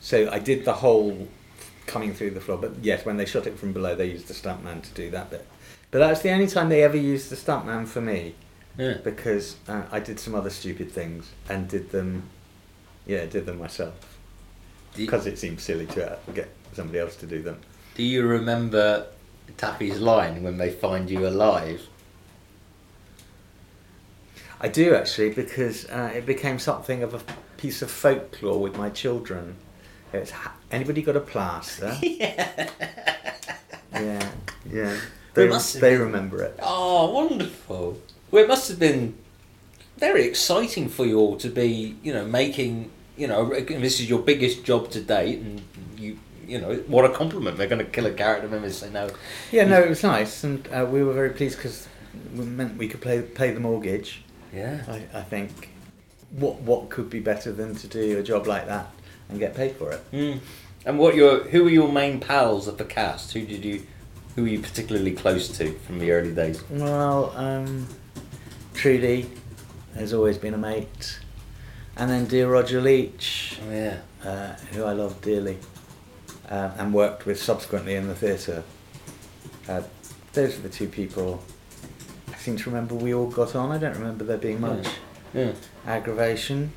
So 0.00 0.28
I 0.30 0.38
did 0.38 0.66
the 0.66 0.74
whole 0.74 1.28
coming 1.86 2.12
through 2.12 2.32
the 2.32 2.42
floor. 2.42 2.58
But 2.58 2.72
yes, 2.82 3.06
when 3.06 3.16
they 3.16 3.24
shot 3.24 3.46
it 3.46 3.58
from 3.58 3.72
below, 3.72 3.94
they 3.94 4.10
used 4.10 4.28
the 4.28 4.34
stuntman 4.34 4.82
to 4.82 4.90
do 4.92 5.08
that 5.12 5.30
bit. 5.30 5.46
But 5.90 6.00
that's 6.00 6.20
the 6.20 6.30
only 6.30 6.46
time 6.46 6.68
they 6.68 6.82
ever 6.82 6.98
used 6.98 7.30
the 7.30 7.36
stuntman 7.36 7.86
for 7.86 8.02
me 8.02 8.34
Yeah. 8.76 8.98
because 9.04 9.56
uh, 9.68 9.82
I 9.92 10.00
did 10.00 10.18
some 10.18 10.34
other 10.34 10.50
stupid 10.50 10.90
things 10.90 11.30
and 11.48 11.68
did 11.68 11.90
them, 11.90 12.24
yeah, 13.06 13.24
did 13.26 13.46
them 13.46 13.58
myself 13.58 13.94
because 14.96 15.26
it 15.26 15.38
seemed 15.38 15.60
silly 15.60 15.86
to 15.86 16.12
uh, 16.12 16.16
get 16.34 16.48
somebody 16.72 16.98
else 16.98 17.16
to 17.16 17.26
do 17.26 17.42
them. 17.42 17.60
do 17.94 18.02
you 18.02 18.26
remember 18.26 19.06
Taffy's 19.56 20.00
line 20.00 20.42
when 20.42 20.56
they 20.58 20.70
find 20.70 21.08
you 21.10 21.26
alive? 21.26 21.82
I 24.60 24.68
do 24.68 24.94
actually 24.94 25.30
because 25.30 25.84
uh, 25.90 26.12
it 26.14 26.26
became 26.26 26.58
something 26.58 27.02
of 27.02 27.14
a 27.14 27.20
piece 27.58 27.82
of 27.82 27.90
folklore 27.90 28.60
with 28.60 28.76
my 28.76 28.88
children. 28.90 29.56
It's 30.12 30.32
anybody 30.70 31.02
got 31.02 31.16
a 31.16 31.20
plaster? 31.20 31.96
yeah. 32.02 32.70
yeah, 33.92 34.30
yeah. 34.70 34.96
They, 35.34 35.48
must 35.48 35.74
they 35.80 35.92
been- 35.92 36.02
remember 36.02 36.42
it. 36.42 36.58
Oh, 36.62 37.10
wonderful. 37.12 38.00
Well, 38.34 38.42
it 38.42 38.48
must 38.48 38.68
have 38.68 38.80
been 38.80 39.14
very 39.96 40.24
exciting 40.24 40.88
for 40.88 41.06
you 41.06 41.20
all 41.20 41.36
to 41.36 41.48
be, 41.48 41.94
you 42.02 42.12
know, 42.12 42.24
making, 42.24 42.90
you 43.16 43.28
know, 43.28 43.48
this 43.48 44.00
is 44.00 44.10
your 44.10 44.18
biggest 44.18 44.64
job 44.64 44.90
to 44.90 45.00
date, 45.00 45.38
and 45.38 45.62
you, 45.96 46.18
you 46.44 46.60
know, 46.60 46.74
what 46.88 47.04
a 47.04 47.10
compliment. 47.10 47.58
They're 47.58 47.68
going 47.68 47.84
to 47.84 47.88
kill 47.88 48.06
a 48.06 48.12
character 48.12 48.48
member 48.48 48.66
and 48.66 48.74
say 48.74 48.90
no. 48.90 49.08
Yeah, 49.52 49.66
no, 49.66 49.80
it 49.80 49.88
was 49.88 50.02
nice, 50.02 50.42
and 50.42 50.66
uh, 50.72 50.84
we 50.84 51.04
were 51.04 51.12
very 51.12 51.30
pleased 51.30 51.58
because 51.58 51.86
it 52.12 52.40
meant 52.40 52.76
we 52.76 52.88
could 52.88 53.00
pay 53.00 53.22
pay 53.22 53.52
the 53.52 53.60
mortgage. 53.60 54.24
Yeah. 54.52 54.82
I, 54.88 55.18
I 55.20 55.22
think 55.22 55.68
what 56.32 56.60
what 56.62 56.90
could 56.90 57.08
be 57.08 57.20
better 57.20 57.52
than 57.52 57.76
to 57.76 57.86
do 57.86 58.18
a 58.18 58.22
job 58.24 58.48
like 58.48 58.66
that 58.66 58.90
and 59.28 59.38
get 59.38 59.54
paid 59.54 59.76
for 59.76 59.92
it? 59.92 60.10
Mm. 60.10 60.40
And 60.84 60.98
what 60.98 61.14
your 61.14 61.44
who 61.44 61.62
were 61.62 61.70
your 61.70 61.92
main 61.92 62.18
pals 62.18 62.66
of 62.66 62.78
the 62.78 62.84
cast? 62.84 63.32
Who 63.34 63.46
did 63.46 63.64
you, 63.64 63.86
who 64.34 64.42
were 64.42 64.48
you 64.48 64.58
particularly 64.58 65.12
close 65.12 65.56
to 65.58 65.74
from 65.86 66.00
the 66.00 66.10
early 66.10 66.34
days? 66.34 66.64
Well, 66.68 67.32
um, 67.36 67.86
Trudy 68.74 69.30
has 69.94 70.12
always 70.12 70.36
been 70.36 70.54
a 70.54 70.58
mate, 70.58 71.18
and 71.96 72.10
then 72.10 72.26
dear 72.26 72.48
Roger 72.48 72.80
Leach, 72.80 73.58
Oh 73.66 73.72
yeah. 73.72 73.98
uh, 74.24 74.54
who 74.72 74.84
I 74.84 74.92
love 74.92 75.20
dearly, 75.22 75.58
uh, 76.50 76.72
and 76.78 76.92
worked 76.92 77.24
with 77.24 77.40
subsequently 77.40 77.94
in 77.94 78.08
the 78.08 78.14
theatre. 78.14 78.62
Uh, 79.68 79.82
those 80.32 80.58
are 80.58 80.62
the 80.62 80.68
two 80.68 80.88
people. 80.88 81.42
I 82.32 82.36
seem 82.36 82.56
to 82.56 82.68
remember 82.70 82.94
we 82.94 83.14
all 83.14 83.28
got 83.30 83.54
on. 83.54 83.70
I 83.70 83.78
don't 83.78 83.96
remember 83.96 84.24
there 84.24 84.36
being 84.36 84.60
much 84.60 84.86
Yeah. 85.32 85.52
aggravation. 85.86 86.72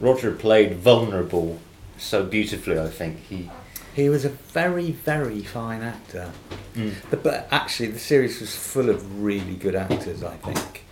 Roger 0.00 0.32
played 0.32 0.76
vulnerable 0.78 1.60
so 1.98 2.24
beautifully. 2.24 2.78
I 2.78 2.88
think 2.88 3.20
he. 3.28 3.50
He 3.94 4.08
was 4.08 4.24
a 4.24 4.30
very, 4.30 4.92
very 4.92 5.42
fine 5.42 5.82
actor. 5.82 6.30
Mm. 6.74 6.94
But, 7.10 7.22
but 7.22 7.48
actually, 7.50 7.90
the 7.90 7.98
series 7.98 8.40
was 8.40 8.54
full 8.54 8.88
of 8.88 9.22
really 9.22 9.54
good 9.54 9.74
actors, 9.74 10.22
I 10.22 10.36
think. 10.36 10.84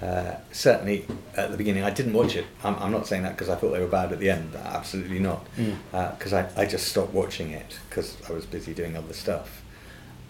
Uh, 0.00 0.36
certainly 0.50 1.06
at 1.36 1.50
the 1.52 1.56
beginning, 1.56 1.84
I 1.84 1.90
didn't 1.90 2.12
watch 2.12 2.34
it. 2.34 2.44
I'm, 2.64 2.74
I'm 2.76 2.90
not 2.90 3.06
saying 3.06 3.22
that 3.22 3.32
because 3.32 3.48
I 3.48 3.54
thought 3.54 3.70
they 3.72 3.80
were 3.80 3.86
bad 3.86 4.12
at 4.12 4.18
the 4.18 4.30
end. 4.30 4.54
Absolutely 4.56 5.20
not. 5.20 5.46
Mm. 5.56 5.76
Because 6.16 6.32
I, 6.32 6.48
I 6.56 6.66
just 6.66 6.88
stopped 6.88 7.12
watching 7.12 7.50
it 7.50 7.78
because 7.88 8.16
I 8.28 8.32
was 8.32 8.46
busy 8.46 8.74
doing 8.74 8.96
other 8.96 9.12
stuff. 9.12 9.62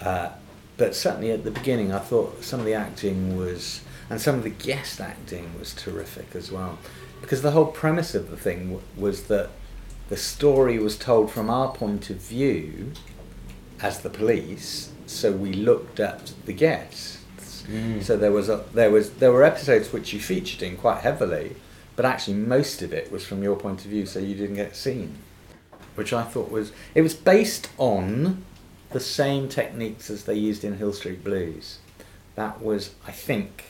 Uh, 0.00 0.31
but 0.76 0.94
certainly 0.94 1.31
at 1.31 1.44
the 1.44 1.50
beginning, 1.50 1.92
I 1.92 1.98
thought 2.00 2.42
some 2.42 2.61
of 2.61 2.66
the 2.66 2.74
acting 2.74 3.37
was, 3.37 3.83
and 4.11 4.20
some 4.20 4.35
of 4.35 4.42
the 4.42 4.50
guest 4.50 5.00
acting 5.00 5.59
was 5.59 5.74
terrific 5.74 6.35
as 6.35 6.50
well. 6.50 6.78
Because 7.20 7.42
the 7.42 7.52
whole 7.52 7.66
premise 7.66 8.14
of 8.14 8.31
the 8.31 8.37
thing 8.37 8.64
w- 8.64 8.83
was 8.96 9.24
that 9.24 9.50
the 10.12 10.18
story 10.18 10.79
was 10.79 10.98
told 10.98 11.31
from 11.31 11.48
our 11.48 11.72
point 11.72 12.11
of 12.11 12.18
view 12.18 12.92
as 13.81 14.01
the 14.01 14.11
police, 14.11 14.92
so 15.07 15.33
we 15.33 15.55
looked 15.55 15.98
at 15.98 16.35
the 16.44 16.53
guests. 16.53 17.64
Mm. 17.66 18.03
So 18.03 18.18
there 18.18 18.31
was 18.31 18.51
a, 18.51 18.62
there 18.75 18.90
was 18.90 19.14
there 19.14 19.33
were 19.33 19.42
episodes 19.42 19.90
which 19.90 20.12
you 20.12 20.20
featured 20.20 20.61
in 20.61 20.77
quite 20.77 21.01
heavily, 21.01 21.57
but 21.96 22.05
actually 22.05 22.37
most 22.37 22.83
of 22.83 22.92
it 22.92 23.11
was 23.11 23.27
from 23.27 23.42
your 23.42 23.57
point 23.57 23.87
of 23.87 23.90
view, 23.90 24.05
so 24.05 24.18
you 24.18 24.35
didn't 24.35 24.57
get 24.57 24.77
seen, 24.77 25.16
which 25.94 26.12
I 26.12 26.25
thought 26.25 26.51
was 26.51 26.72
it 26.94 27.01
was 27.01 27.14
based 27.14 27.70
on 27.79 28.44
the 28.90 29.01
same 29.01 29.48
techniques 29.48 30.11
as 30.11 30.25
they 30.25 30.35
used 30.35 30.62
in 30.62 30.77
Hill 30.77 30.92
Street 30.92 31.25
Blues. 31.25 31.79
That 32.35 32.61
was, 32.61 32.90
I 33.07 33.12
think, 33.12 33.64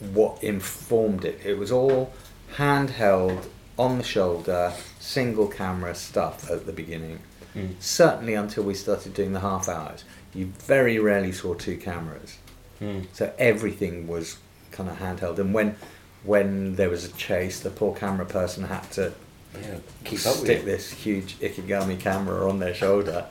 what 0.00 0.42
informed 0.42 1.26
it. 1.26 1.38
It 1.44 1.58
was 1.58 1.70
all 1.70 2.14
handheld, 2.54 3.44
on 3.80 3.96
the 3.96 4.04
shoulder, 4.04 4.74
single 4.98 5.48
camera 5.48 5.94
stuff 5.94 6.50
at 6.50 6.66
the 6.66 6.72
beginning. 6.72 7.18
Mm. 7.54 7.74
Certainly 7.80 8.34
until 8.34 8.62
we 8.62 8.74
started 8.74 9.14
doing 9.14 9.32
the 9.32 9.40
half 9.40 9.68
hours. 9.68 10.04
You 10.34 10.46
very 10.46 10.98
rarely 10.98 11.32
saw 11.32 11.54
two 11.54 11.78
cameras. 11.78 12.36
Mm. 12.80 13.06
So 13.12 13.32
everything 13.38 14.06
was 14.06 14.36
kind 14.70 14.88
of 14.90 14.98
handheld. 14.98 15.38
And 15.38 15.54
when 15.54 15.76
when 16.22 16.76
there 16.76 16.90
was 16.90 17.06
a 17.06 17.12
chase, 17.12 17.60
the 17.60 17.70
poor 17.70 17.94
camera 17.94 18.26
person 18.26 18.64
had 18.64 18.90
to 18.92 19.12
Yeah. 19.54 19.78
Keep 20.04 20.26
up 20.26 20.36
with 20.36 20.44
stick 20.44 20.64
this 20.64 20.92
huge 20.92 21.38
Ikegami 21.40 21.98
camera 21.98 22.48
on 22.48 22.60
their 22.60 22.74
shoulder 22.74 23.26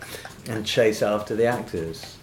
and 0.49 0.65
chase 0.65 1.01
after 1.01 1.35
the 1.35 1.45
actors. 1.45 2.17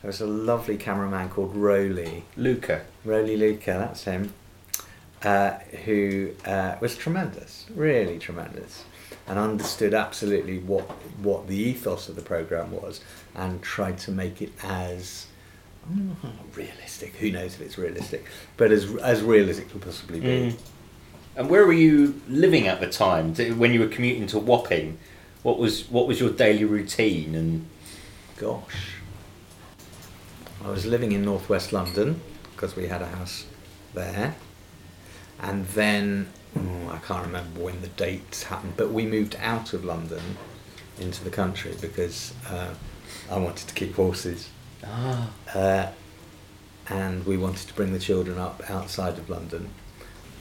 There 0.00 0.08
was 0.08 0.20
a 0.20 0.26
lovely 0.26 0.76
cameraman 0.76 1.28
called 1.30 1.54
Rowley, 1.54 2.22
Luca. 2.36 2.82
Rowley 3.04 3.36
Luca, 3.36 3.72
that's 3.72 4.04
him, 4.04 4.32
uh, 5.26 5.58
who 5.84 6.30
uh, 6.44 6.76
was 6.80 6.96
tremendous, 6.96 7.66
really 7.74 8.16
tremendous, 8.16 8.84
and 9.26 9.40
understood 9.40 9.92
absolutely 9.92 10.60
what 10.60 10.84
what 11.20 11.48
the 11.48 11.56
ethos 11.56 12.08
of 12.08 12.14
the 12.14 12.22
program 12.22 12.70
was, 12.70 13.00
and 13.34 13.60
tried 13.60 13.98
to 13.98 14.12
make 14.12 14.40
it 14.40 14.52
as 14.62 15.26
mm, 15.92 16.14
realistic. 16.54 17.16
Who 17.16 17.32
knows 17.32 17.54
if 17.54 17.60
it's 17.60 17.76
realistic, 17.76 18.24
but 18.56 18.70
as 18.70 18.94
as 18.98 19.20
real 19.22 19.50
as 19.50 19.58
it 19.58 19.68
could 19.68 19.82
possibly 19.82 20.20
be. 20.20 20.26
Mm. 20.28 20.58
And 21.34 21.50
where 21.50 21.66
were 21.66 21.72
you 21.72 22.20
living 22.28 22.68
at 22.68 22.80
the 22.80 22.88
time? 22.88 23.34
When 23.34 23.72
you 23.72 23.80
were 23.80 23.88
commuting 23.88 24.28
to 24.28 24.38
Wapping, 24.38 24.96
what 25.42 25.58
was 25.58 25.90
what 25.90 26.06
was 26.06 26.20
your 26.20 26.30
daily 26.30 26.64
routine? 26.64 27.34
And 27.34 27.66
Gosh. 28.36 28.92
I 30.64 30.70
was 30.70 30.86
living 30.86 31.10
in 31.10 31.24
northwest 31.24 31.72
London 31.72 32.20
because 32.52 32.76
we 32.76 32.86
had 32.86 33.02
a 33.02 33.06
house 33.06 33.46
there. 33.92 34.36
And 35.42 35.66
then, 35.68 36.28
oh, 36.56 36.90
I 36.90 36.98
can't 36.98 37.24
remember 37.26 37.60
when 37.60 37.80
the 37.82 37.88
dates 37.88 38.44
happened, 38.44 38.74
but 38.76 38.90
we 38.90 39.04
moved 39.06 39.36
out 39.40 39.72
of 39.72 39.84
London 39.84 40.22
into 40.98 41.22
the 41.24 41.30
country 41.30 41.74
because 41.80 42.32
uh, 42.48 42.72
I 43.30 43.38
wanted 43.38 43.68
to 43.68 43.74
keep 43.74 43.94
horses. 43.96 44.48
ah, 44.84 45.30
Uh, 45.54 45.88
and 46.88 47.26
we 47.26 47.36
wanted 47.36 47.66
to 47.68 47.74
bring 47.74 47.92
the 47.92 47.98
children 47.98 48.38
up 48.38 48.62
outside 48.70 49.18
of 49.18 49.28
London. 49.28 49.70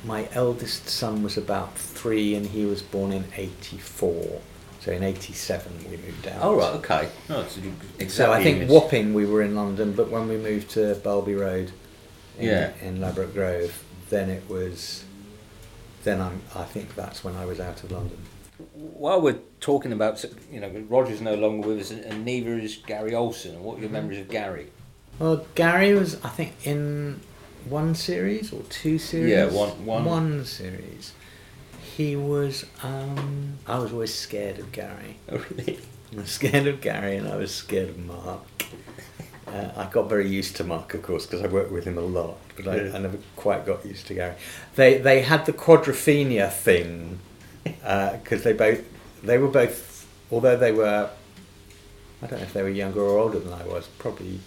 My 0.04 0.28
eldest 0.34 0.88
son 0.88 1.24
was 1.24 1.36
about 1.38 1.76
three 1.78 2.36
and 2.36 2.46
he 2.46 2.66
was 2.66 2.82
born 2.84 3.12
in 3.12 3.26
84. 3.36 4.42
So 4.82 4.92
in 4.92 5.02
87 5.04 5.86
we 5.90 5.98
moved 5.98 6.28
out. 6.28 6.44
oh 6.44 6.56
right, 6.56 6.74
okay. 6.76 7.10
No, 7.28 7.44
so 7.48 7.60
exactly 7.98 8.10
So 8.10 8.32
I 8.32 8.44
think 8.44 8.60
missed- 8.60 8.72
Wapping 8.72 9.16
we 9.16 9.26
were 9.26 9.42
in 9.42 9.56
London, 9.56 9.94
but 9.94 10.12
when 10.12 10.28
we 10.28 10.38
moved 10.38 10.70
to 10.72 10.94
Balby 11.04 11.34
Road, 11.34 11.72
in, 12.38 12.46
Yeah. 12.50 12.72
in 12.84 13.02
Ladbroke 13.02 13.34
Grove, 13.34 13.84
then 14.15 14.30
it 14.30 14.49
was. 14.49 15.04
Then 16.04 16.21
I'm. 16.21 16.41
I 16.56 16.63
think 16.63 16.95
that's 16.95 17.23
when 17.23 17.36
I 17.36 17.45
was 17.45 17.60
out 17.60 17.84
of 17.84 17.91
London. 17.91 18.17
While 18.73 19.21
we're 19.21 19.39
talking 19.60 19.91
about, 19.91 20.23
you 20.49 20.62
know, 20.62 20.69
Roger's 20.88 21.19
no 21.19 21.36
longer 21.36 21.67
with 21.67 21.80
us, 21.82 21.91
and 21.91 22.23
neither 22.23 22.58
is 22.58 22.78
Gary 22.78 23.13
Olsen. 23.13 23.62
What 23.62 23.78
are 23.78 23.82
your 23.82 23.89
memories 23.89 24.19
of 24.21 24.30
Gary? 24.30 24.67
Well, 25.19 25.45
Gary 25.56 25.93
was 25.93 26.15
I 26.23 26.30
think 26.30 26.54
in 26.65 27.19
one 27.67 27.95
series 27.95 28.54
or 28.54 28.62
two 28.63 28.97
series. 28.97 29.32
Yeah, 29.32 29.47
one- 29.47 29.86
one. 29.86 30.06
One 30.06 30.45
series. 30.45 31.12
He 31.97 32.15
was. 32.15 32.65
Um, 32.84 33.58
I 33.67 33.80
was 33.80 33.91
always 33.91 34.13
scared 34.13 34.60
of 34.60 34.71
Gary. 34.71 35.17
Oh, 35.32 35.43
really? 35.49 35.80
I 36.13 36.21
was 36.21 36.30
scared 36.32 36.67
of 36.67 36.80
Gary 36.82 37.17
and 37.17 37.28
I 37.28 37.36
was 37.36 37.54
scared 37.54 37.89
of 37.89 37.97
Mark. 37.97 38.43
Uh, 39.48 39.70
I 39.76 39.86
got 39.86 40.10
very 40.10 40.28
used 40.28 40.56
to 40.58 40.64
Mark, 40.64 40.94
of 40.96 41.04
course, 41.04 41.26
because 41.26 41.44
I 41.44 41.48
worked 41.48 41.72
with 41.72 41.86
him 41.86 41.98
a 41.98 42.02
lot, 42.02 42.38
but 42.56 42.68
I, 42.68 42.76
Yeah. 42.78 42.96
I 42.96 42.98
never 43.00 43.18
quite 43.36 43.66
got 43.66 43.86
used 43.86 44.08
to 44.08 44.14
Gary. 44.16 44.36
They 44.76 44.98
they 44.98 45.22
had 45.22 45.46
the 45.46 45.54
quadrophenia 45.54 46.52
thing 46.52 47.20
because 47.64 48.44
they 48.44 48.54
both 48.54 48.82
they 49.24 49.38
were 49.38 49.48
both 49.48 50.08
although 50.32 50.58
they 50.58 50.72
were 50.72 51.10
I 52.22 52.28
don't 52.28 52.40
know 52.40 52.46
if 52.46 52.54
they 52.54 52.64
were 52.64 52.70
younger 52.70 53.02
or 53.02 53.20
older 53.20 53.40
than 53.40 53.54
I 53.54 53.64
was 53.66 53.88
probably 54.00 54.40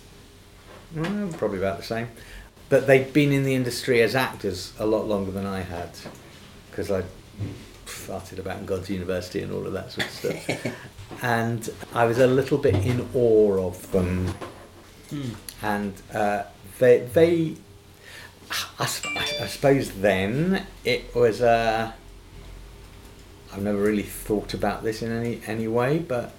well, 0.95 1.29
probably 1.37 1.59
about 1.59 1.77
the 1.79 1.85
same. 1.85 2.09
But 2.69 2.87
they'd 2.87 3.13
been 3.13 3.33
in 3.33 3.45
the 3.45 3.55
industry 3.55 4.03
as 4.03 4.15
actors 4.15 4.73
a 4.79 4.87
lot 4.87 5.07
longer 5.07 5.31
than 5.31 5.47
I 5.47 5.61
had, 5.61 5.91
because 6.71 6.91
I 6.91 7.03
farted 7.87 8.39
about 8.39 8.67
God's 8.67 8.91
University 8.91 9.41
and 9.41 9.53
all 9.53 9.67
of 9.67 9.73
that 9.73 9.93
sort 9.93 10.07
of 10.07 10.13
stuff. 10.13 10.67
and 11.23 11.71
I 11.95 12.05
was 12.05 12.19
a 12.19 12.27
little 12.27 12.59
bit 12.59 12.75
in 12.75 13.09
awe 13.15 13.67
of 13.67 13.91
them. 13.93 14.35
And 15.62 15.94
uh, 16.12 16.44
they, 16.79 16.99
they 17.01 17.57
I, 18.51 18.85
I 18.85 19.47
suppose 19.47 19.90
then 19.92 20.66
it 20.85 21.14
was 21.14 21.40
a. 21.40 21.94
I've 23.53 23.62
never 23.62 23.79
really 23.79 24.03
thought 24.03 24.55
about 24.55 24.83
this 24.85 25.03
in 25.03 25.11
any 25.11 25.40
any 25.47 25.68
way, 25.68 25.99
but 25.99 26.33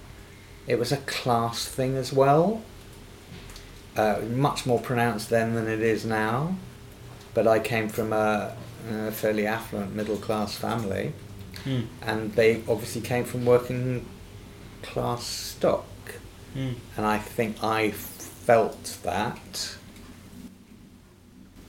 it 0.66 0.78
was 0.78 0.92
a 0.92 0.96
class 0.98 1.66
thing 1.66 1.96
as 1.96 2.12
well. 2.12 2.62
Uh, 3.96 4.20
much 4.30 4.66
more 4.66 4.80
pronounced 4.80 5.30
then 5.30 5.54
than 5.54 5.68
it 5.68 5.80
is 5.80 6.04
now. 6.04 6.56
But 7.34 7.46
I 7.46 7.58
came 7.58 7.88
from 7.88 8.12
a, 8.12 8.56
a 8.90 9.10
fairly 9.12 9.46
affluent 9.46 9.94
middle 9.94 10.16
class 10.16 10.56
family, 10.56 11.12
Hmm. 11.64 11.82
and 12.02 12.32
they 12.34 12.62
obviously 12.68 13.02
came 13.02 13.24
from 13.24 13.44
working 13.44 14.06
class 14.82 15.24
stock. 15.24 15.84
Hmm. 16.54 16.72
And 16.96 17.06
I 17.06 17.18
think 17.18 17.62
I 17.62 17.90
felt 18.54 18.98
that, 19.04 19.76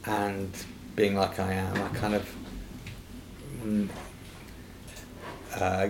and 0.08 0.52
being 0.96 1.16
like 1.16 1.40
I 1.40 1.54
am, 1.54 1.76
I 1.80 1.88
kind 1.90 2.16
of 2.16 2.36
mm, 3.64 3.88
uh, 5.54 5.88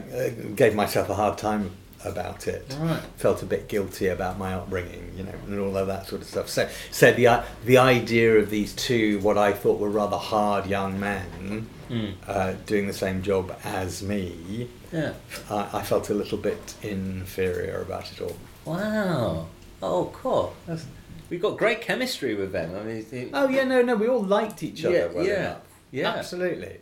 gave 0.54 0.76
myself 0.76 1.10
a 1.10 1.14
hard 1.14 1.38
time 1.38 1.72
about 2.04 2.46
it. 2.50 2.76
Right. 2.78 3.00
Felt 3.16 3.42
a 3.42 3.46
bit 3.46 3.70
guilty 3.70 4.08
about 4.08 4.38
my 4.38 4.54
upbringing, 4.54 5.14
you 5.16 5.24
know, 5.24 5.34
and 5.48 5.60
all 5.62 5.78
of 5.78 5.88
that 5.88 6.08
sort 6.08 6.24
of 6.24 6.28
stuff. 6.28 6.50
So, 6.50 6.68
so 6.92 7.14
the 7.14 7.42
the 7.64 7.78
idea 7.78 8.38
of 8.40 8.50
these 8.50 8.74
two, 8.74 9.20
what 9.20 9.38
I 9.38 9.54
thought 9.54 9.80
were 9.80 9.90
rather 9.90 10.18
hard 10.18 10.66
young 10.66 11.00
men, 11.00 11.68
Hmm. 11.88 12.10
uh, 12.28 12.54
doing 12.66 12.88
the 12.88 12.94
same 12.94 13.22
job 13.22 13.56
as 13.64 14.02
me, 14.04 14.68
Yeah. 14.92 15.14
I, 15.50 15.70
I 15.80 15.82
felt 15.84 16.10
a 16.10 16.14
little 16.14 16.38
bit 16.38 16.74
inferior 16.82 17.82
about 17.82 18.12
it 18.12 18.20
all. 18.22 18.36
Wow. 18.66 19.48
Oh, 19.84 20.12
cool. 20.14 20.54
That's, 20.68 20.86
we've 21.30 21.42
got 21.42 21.58
great 21.58 21.82
chemistry 21.82 22.36
with 22.36 22.52
them. 22.52 22.76
I 22.76 22.84
mean, 22.84 23.06
it- 23.12 23.30
Oh 23.34 23.48
yeah, 23.50 23.64
no, 23.64 23.82
no, 23.82 23.96
we 23.96 24.08
all 24.08 24.24
liked 24.24 24.64
each 24.64 24.86
other. 24.86 24.96
Yeah, 24.96 25.06
well 25.08 25.26
yeah, 25.26 25.40
enough. 25.40 25.58
yeah. 25.92 26.10
absolutely. 26.10 26.78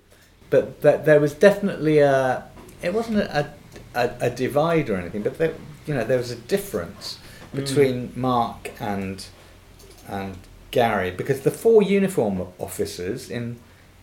But 0.49 0.81
th- 0.81 1.01
there 1.05 1.19
was 1.19 1.33
definitely 1.33 1.99
a. 1.99 2.43
It 2.81 2.93
wasn't 2.93 3.19
a, 3.19 3.53
a, 3.93 4.11
a 4.21 4.29
divide 4.29 4.89
or 4.89 4.95
anything, 4.97 5.21
but 5.21 5.37
there, 5.37 5.53
you 5.85 5.93
know, 5.93 6.03
there 6.03 6.17
was 6.17 6.31
a 6.31 6.35
difference 6.35 7.19
Mm. 7.51 7.55
between 7.65 8.11
Mark 8.15 8.69
and 8.79 9.25
and 10.07 10.37
Gary 10.69 11.09
because 11.09 11.41
the 11.41 11.49
four 11.49 11.81
uniform 11.81 12.45
officers 12.59 13.27
in 13.27 13.57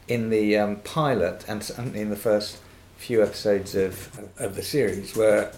in 0.09 0.31
the 0.31 0.57
um, 0.59 0.77
pilot 0.77 1.45
and 1.47 1.71
and 1.79 1.95
in 1.95 2.11
the 2.11 2.17
first 2.17 2.59
few 2.97 3.23
episodes 3.23 3.77
of 3.77 4.19
of 4.39 4.57
the 4.57 4.63
series 4.65 5.15
were 5.15 5.53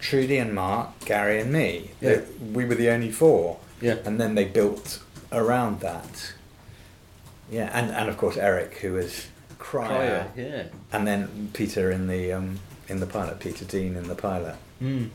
Trudy 0.00 0.38
and 0.38 0.54
Mark, 0.54 0.88
Gary 1.04 1.40
and 1.40 1.52
me. 1.52 1.90
Yeah. 2.00 2.16
They- 2.16 2.24
we 2.52 2.64
were 2.64 2.74
the 2.74 2.90
only 2.90 3.10
four 3.12 3.58
Yeah. 3.80 3.96
and 4.04 4.20
then 4.20 4.34
they 4.34 4.44
built 4.44 5.00
around 5.30 5.80
that. 5.80 6.32
Yeah, 7.50 7.70
and, 7.72 7.90
and 7.90 8.08
of 8.08 8.16
course 8.16 8.36
Eric, 8.36 8.78
who 8.78 8.92
was 8.94 9.26
Cryer, 9.58 9.88
Cryer, 9.88 10.30
yeah. 10.36 10.62
and 10.92 11.06
then 11.06 11.50
Peter 11.52 11.90
in 11.90 12.06
the 12.06 12.32
um, 12.32 12.58
in 12.88 12.98
the 13.00 13.06
pilot, 13.06 13.38
Peter 13.40 13.64
Dean 13.64 13.94
in 13.96 14.08
the 14.08 14.14
pilot, 14.14 14.56
Hmm. 14.80 15.06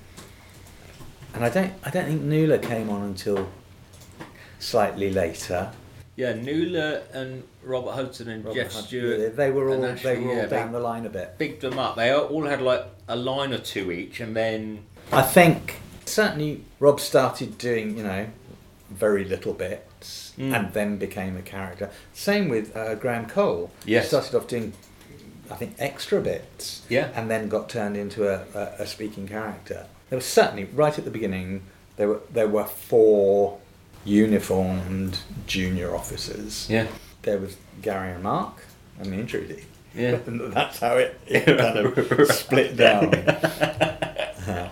and 1.33 1.43
I 1.43 1.49
don't 1.49 1.73
I 1.83 1.89
don't 1.89 2.05
think 2.05 2.21
Nula 2.21 2.61
came 2.61 2.89
on 2.89 3.01
until 3.03 3.49
slightly 4.59 5.11
later. 5.11 5.71
Yeah, 6.17 6.33
Nula 6.33 7.03
and 7.13 7.43
Robert 7.63 7.91
Hudson 7.91 8.27
and 8.29 8.43
Robert 8.43 8.55
Jeff 8.63 8.73
Hunt- 8.73 8.85
Stewart. 8.87 9.35
they 9.37 9.51
were 9.51 9.69
all 9.69 9.83
and 9.83 9.97
they 9.99 10.17
were 10.17 10.29
all 10.31 10.35
yeah, 10.35 10.45
down 10.47 10.71
they 10.73 10.79
the 10.79 10.83
line 10.83 11.05
a 11.05 11.09
bit. 11.09 11.37
bigged 11.37 11.61
them 11.61 11.77
up. 11.79 11.95
They 11.95 12.11
all 12.13 12.43
had 12.45 12.61
like 12.61 12.85
a 13.07 13.15
line 13.15 13.53
or 13.53 13.59
two 13.59 13.91
each, 13.91 14.19
and 14.19 14.35
then 14.35 14.83
I 15.11 15.21
think 15.21 15.75
certainly 16.05 16.63
Rob 16.79 16.99
started 16.99 17.57
doing 17.57 17.95
you 17.97 18.03
know 18.03 18.27
very 18.89 19.23
little 19.23 19.53
bits 19.53 20.33
Mm. 20.37 20.53
and 20.55 20.73
then 20.73 20.97
became 20.97 21.35
a 21.35 21.41
character. 21.41 21.89
Same 22.13 22.47
with 22.49 22.75
uh, 22.77 22.93
Graham 22.95 23.25
Cole. 23.27 23.71
Yes. 23.85 24.03
He 24.03 24.07
started 24.09 24.35
off 24.35 24.47
doing 24.47 24.71
I 25.49 25.55
think 25.55 25.73
extra 25.79 26.21
bits. 26.21 26.83
Yeah. 26.89 27.09
And 27.15 27.27
then 27.31 27.49
got 27.49 27.69
turned 27.69 27.97
into 27.97 28.27
a, 28.29 28.43
a, 28.53 28.83
a 28.83 28.85
speaking 28.85 29.27
character. 29.27 29.87
There 30.09 30.17
was 30.17 30.25
certainly 30.27 30.65
right 30.65 30.95
at 30.97 31.05
the 31.05 31.09
beginning 31.11 31.63
there 31.95 32.07
were 32.09 32.21
there 32.31 32.47
were 32.47 32.65
four 32.65 33.57
uniformed 34.07 35.19
junior 35.45 35.93
officers. 35.95 36.67
yeah, 36.69 36.87
There 37.23 37.37
was 37.37 37.57
Gary 37.81 38.11
and 38.13 38.23
Mark 38.23 38.63
and 38.99 39.11
me 39.11 39.19
and 39.19 39.29
Trudy. 39.29 39.65
Yeah. 39.95 40.19
And 40.27 40.53
that's 40.53 40.79
how 40.79 40.95
it, 40.97 41.19
it 41.27 41.45
kind 41.45 41.77
of 41.77 42.31
split 42.31 42.75
down. 42.77 43.11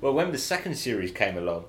Well, 0.00 0.12
when 0.12 0.30
the 0.30 0.38
second 0.38 0.76
series 0.76 1.10
came 1.10 1.36
along, 1.36 1.64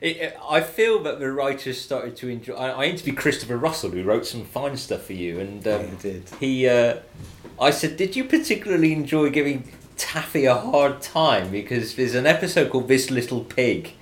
it, 0.00 0.16
it, 0.16 0.38
I 0.48 0.62
feel 0.62 1.02
that 1.02 1.20
the 1.20 1.30
writers 1.30 1.78
started 1.78 2.16
to 2.16 2.28
enjoy. 2.28 2.54
I, 2.54 2.68
I 2.70 2.84
interviewed 2.86 3.18
Christopher 3.18 3.58
Russell, 3.58 3.90
who 3.90 4.02
wrote 4.02 4.24
some 4.24 4.46
fine 4.46 4.78
stuff 4.78 5.02
for 5.02 5.12
you, 5.12 5.40
and 5.40 5.66
um, 5.68 5.80
Yeah, 5.82 5.86
he 5.90 5.96
did. 5.96 6.30
He, 6.40 6.66
uh, 6.68 6.96
I 7.60 7.70
said, 7.70 7.98
did 7.98 8.16
you 8.16 8.24
particularly 8.24 8.92
enjoy 8.94 9.28
giving 9.28 9.68
Taffy 9.98 10.46
a 10.46 10.54
hard 10.54 11.02
time? 11.02 11.50
Because 11.50 11.96
there's 11.96 12.14
an 12.14 12.24
episode 12.26 12.70
called 12.70 12.88
This 12.88 13.10
Little 13.10 13.44
Pig, 13.44 13.92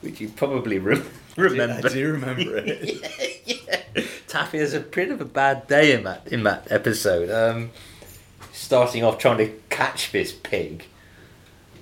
which 0.00 0.20
you 0.20 0.28
probably 0.30 0.80
re- 0.80 1.02
remember. 1.38 1.88
I 1.88 1.92
do 1.92 2.12
remember 2.12 2.56
it. 2.58 3.40
yeah. 3.46 4.02
Taffy 4.26 4.58
has 4.58 4.74
a 4.74 4.80
bit 4.80 5.10
of 5.10 5.20
a 5.20 5.24
bad 5.24 5.66
day 5.66 5.92
in 5.92 6.04
that 6.04 6.28
in 6.28 6.42
that 6.44 6.70
episode. 6.70 7.30
Um, 7.30 7.70
starting 8.52 9.02
off 9.04 9.18
trying 9.18 9.38
to 9.38 9.48
catch 9.70 10.12
this 10.12 10.32
pig, 10.32 10.84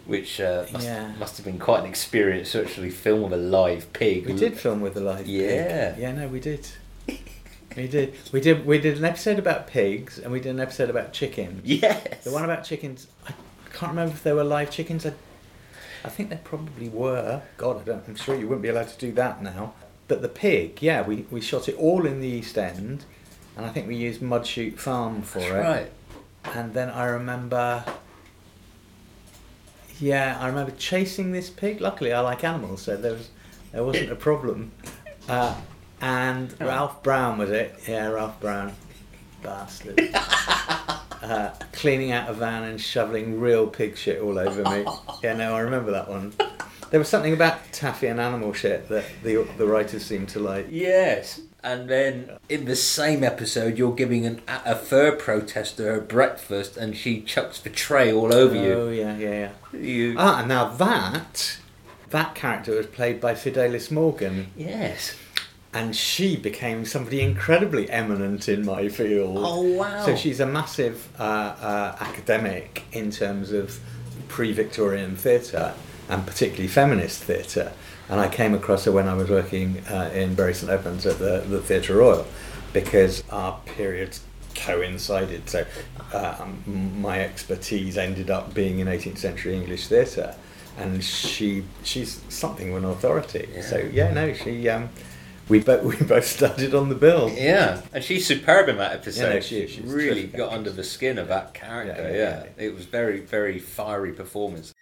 which 0.07 0.41
uh, 0.41 0.67
must, 0.73 0.85
Yeah. 0.85 1.13
must 1.19 1.37
have 1.37 1.47
been 1.47 1.59
quite 1.59 1.81
an 1.81 1.87
experience 1.87 2.53
to 2.53 2.63
actually 2.63 2.91
film 2.91 3.23
with 3.23 3.33
a 3.33 3.37
live 3.43 3.93
pig. 3.93 4.27
We 4.27 4.33
did 4.35 4.57
film 4.59 4.81
with 4.81 4.97
a 4.97 5.01
live 5.01 5.27
Yeah. 5.27 5.49
pig. 5.49 5.71
Yeah, 5.71 5.97
Yeah 5.99 6.13
no, 6.13 6.29
we 6.29 6.41
did. 6.41 6.69
We 7.77 7.89
did. 7.89 8.15
We 8.33 8.41
did. 8.41 8.65
We 8.65 8.79
did 8.79 8.97
an 8.97 9.05
episode 9.05 9.39
about 9.39 9.67
pigs, 9.67 10.19
and 10.19 10.33
we 10.33 10.41
did 10.41 10.51
an 10.51 10.61
episode 10.61 10.89
about 10.89 11.13
chickens. 11.13 11.61
Yes. 11.65 12.25
The 12.25 12.31
one 12.33 12.43
about 12.45 12.65
chickens, 12.65 13.07
I, 13.27 13.31
I 13.33 13.69
can't 13.77 13.91
remember 13.93 14.15
if 14.15 14.23
they 14.23 14.33
were 14.33 14.45
live 14.45 14.71
chickens. 14.71 15.05
I, 15.05 15.13
I 16.07 16.09
think 16.09 16.29
there 16.29 16.41
probably 16.45 16.89
were. 16.89 17.43
God, 17.57 17.81
I 17.81 17.85
don't. 17.85 18.05
I'm 18.07 18.15
sure 18.15 18.37
you 18.37 18.47
wouldn't 18.47 18.63
be 18.63 18.69
allowed 18.69 18.89
to 18.89 18.99
do 18.99 19.13
that 19.13 19.43
now. 19.43 19.75
But 20.07 20.23
the 20.23 20.29
pig, 20.29 20.81
yeah, 20.81 21.03
we, 21.03 21.27
we 21.33 21.41
shot 21.41 21.69
it 21.69 21.75
all 21.77 22.07
in 22.07 22.21
the 22.21 22.29
East 22.29 22.57
End, 22.57 23.05
and 23.57 23.67
I 23.67 23.71
think 23.71 23.89
we 23.89 23.97
used 23.97 24.21
Mudchute 24.21 24.79
Farm 24.79 25.23
for 25.23 25.41
That's 25.41 25.51
it. 25.51 25.55
right. 25.55 25.93
And 26.55 26.73
then 26.75 26.91
I 26.91 27.07
remember, 27.07 27.85
yeah, 29.99 30.39
I 30.41 30.47
remember 30.47 30.71
chasing 30.79 31.33
this 31.33 31.51
pig. 31.51 31.81
Luckily, 31.81 32.13
I 32.13 32.21
like 32.21 32.45
animals, 32.45 32.83
so 32.83 32.97
there 32.97 33.15
was 33.15 33.31
there 33.73 33.83
wasn't 33.83 34.13
a 34.13 34.17
problem. 34.17 34.71
Uh, 35.29 35.57
and 36.01 36.55
Ralph 36.61 37.03
Brown 37.03 37.37
was 37.39 37.51
it? 37.51 37.75
Yeah, 37.89 38.07
Ralph 38.07 38.39
Brown, 38.39 38.73
bastard. 39.43 40.01
uh, 41.27 41.55
cleaning 41.73 42.13
out 42.13 42.29
a 42.29 42.33
van 42.33 42.65
and 42.65 42.81
shoveling 42.81 43.41
real 43.41 43.67
pig 43.67 43.97
shit 43.97 44.21
all 44.21 44.39
over 44.39 44.63
me. 44.71 44.85
Yeah, 45.23 45.35
no, 45.35 45.55
I 45.55 45.61
remember 45.61 45.93
that 45.93 46.09
one. 46.09 46.35
There 46.91 47.01
was 47.01 47.09
something 47.09 47.33
about 47.33 47.59
taffy 47.73 48.07
and 48.07 48.21
animal 48.21 48.53
shit 48.53 48.89
that 48.91 49.05
the 49.23 49.47
the 49.57 49.67
writers 49.67 50.05
seemed 50.05 50.29
to 50.31 50.41
like. 50.41 50.67
Yes. 50.71 51.41
And 51.65 51.89
then 51.89 52.31
in 52.49 52.67
the 52.67 52.77
same 52.77 53.25
episode, 53.25 53.77
you're 53.77 53.95
giving 53.95 54.25
an, 54.25 54.41
a 54.47 54.77
fur 54.77 55.17
protester 55.17 55.97
a 55.97 56.01
breakfast, 56.01 56.77
and 56.77 56.97
she 56.97 57.23
chucks 57.23 57.61
the 57.61 57.71
tray 57.71 58.13
all 58.13 58.33
over 58.33 58.55
you. 58.55 58.73
Oh 58.73 58.91
yeah, 58.91 59.17
yeah, 59.17 59.51
yeah. 59.73 59.81
you. 59.81 60.15
Ah, 60.19 60.41
and 60.41 60.49
now 60.49 60.69
that 60.69 61.59
that 62.11 62.35
character 62.35 62.77
was 62.77 62.87
played 62.87 63.21
by 63.21 63.35
Fidelis 63.35 63.91
Morgan, 63.91 64.53
yes. 64.57 65.17
And 65.77 65.95
she 65.95 66.37
became 66.37 66.87
somebody 66.87 67.21
incredibly 67.21 67.91
eminent 67.91 68.49
in 68.49 68.65
my 68.65 68.89
field. 68.89 69.37
Oh 69.39 69.61
wow. 69.61 70.07
So 70.07 70.17
she's 70.17 70.41
a 70.41 70.47
massive 70.47 71.07
uh, 71.21 71.23
uh, 71.23 71.97
academic 72.01 72.85
in 72.93 73.11
terms 73.11 73.53
of 73.53 73.79
pre-Victorian 74.27 75.17
theatre 75.17 75.75
and 76.09 76.27
particularly 76.27 76.67
feminist 76.67 77.25
theatre. 77.25 77.73
And 78.09 78.21
I 78.21 78.29
came 78.29 78.55
across 78.55 78.87
her 78.87 78.93
when 78.93 79.07
I 79.07 79.13
was 79.13 79.29
working 79.29 79.83
uh, 79.91 80.11
in 80.15 80.35
Bury 80.35 80.55
St 80.55 80.73
Edmunds 80.73 81.05
at 81.05 81.19
the, 81.19 81.45
the 81.47 81.61
Theatre 81.61 81.97
Royal 81.97 82.27
because 82.73 83.23
our 83.29 83.61
periods 83.67 84.23
coincided. 84.55 85.51
So 85.51 85.67
uh, 86.11 86.37
um, 86.41 87.03
my 87.03 87.21
expertise 87.21 87.99
ended 87.99 88.31
up 88.31 88.55
being 88.55 88.79
in 88.79 88.87
18th 88.87 89.19
century 89.19 89.55
English 89.55 89.89
theatre. 89.89 90.37
And 90.79 91.05
she 91.05 91.65
she's 91.83 92.23
something 92.31 92.71
of 92.71 92.83
an 92.83 92.91
authority. 92.91 93.49
Yeah. 93.53 93.61
So 93.61 93.77
yeah, 93.93 94.13
no, 94.13 94.33
she 94.33 94.69
um, 94.71 94.89
we 95.49 95.61
both 95.61 95.83
we 96.01 96.07
both 96.07 96.27
started 96.27 96.75
on 96.75 96.89
the 96.89 96.95
bill. 96.95 97.31
Yeah, 97.31 97.83
and 97.93 98.03
she's 98.03 98.27
superb 98.27 98.69
in 98.69 98.79
that 98.79 98.93
episode. 98.93 99.23
Yeah, 99.23 99.35
no, 99.35 99.41
she 99.41 99.61
is. 99.61 99.71
She's 99.71 99.85
really 99.85 100.25
got 100.27 100.45
actress. 100.47 100.53
under 100.59 100.71
the 100.71 100.85
skin 100.85 101.19
of 101.19 101.29
that 101.29 101.55
character. 101.55 102.03
Yeah, 102.03 102.09
Yeah, 102.09 102.19
yeah, 102.19 102.45
yeah. 102.57 102.65
it 102.65 102.75
was 102.75 102.85
very, 102.85 103.21
very 103.21 103.59
fiery 103.59 104.13
performance. 104.13 104.73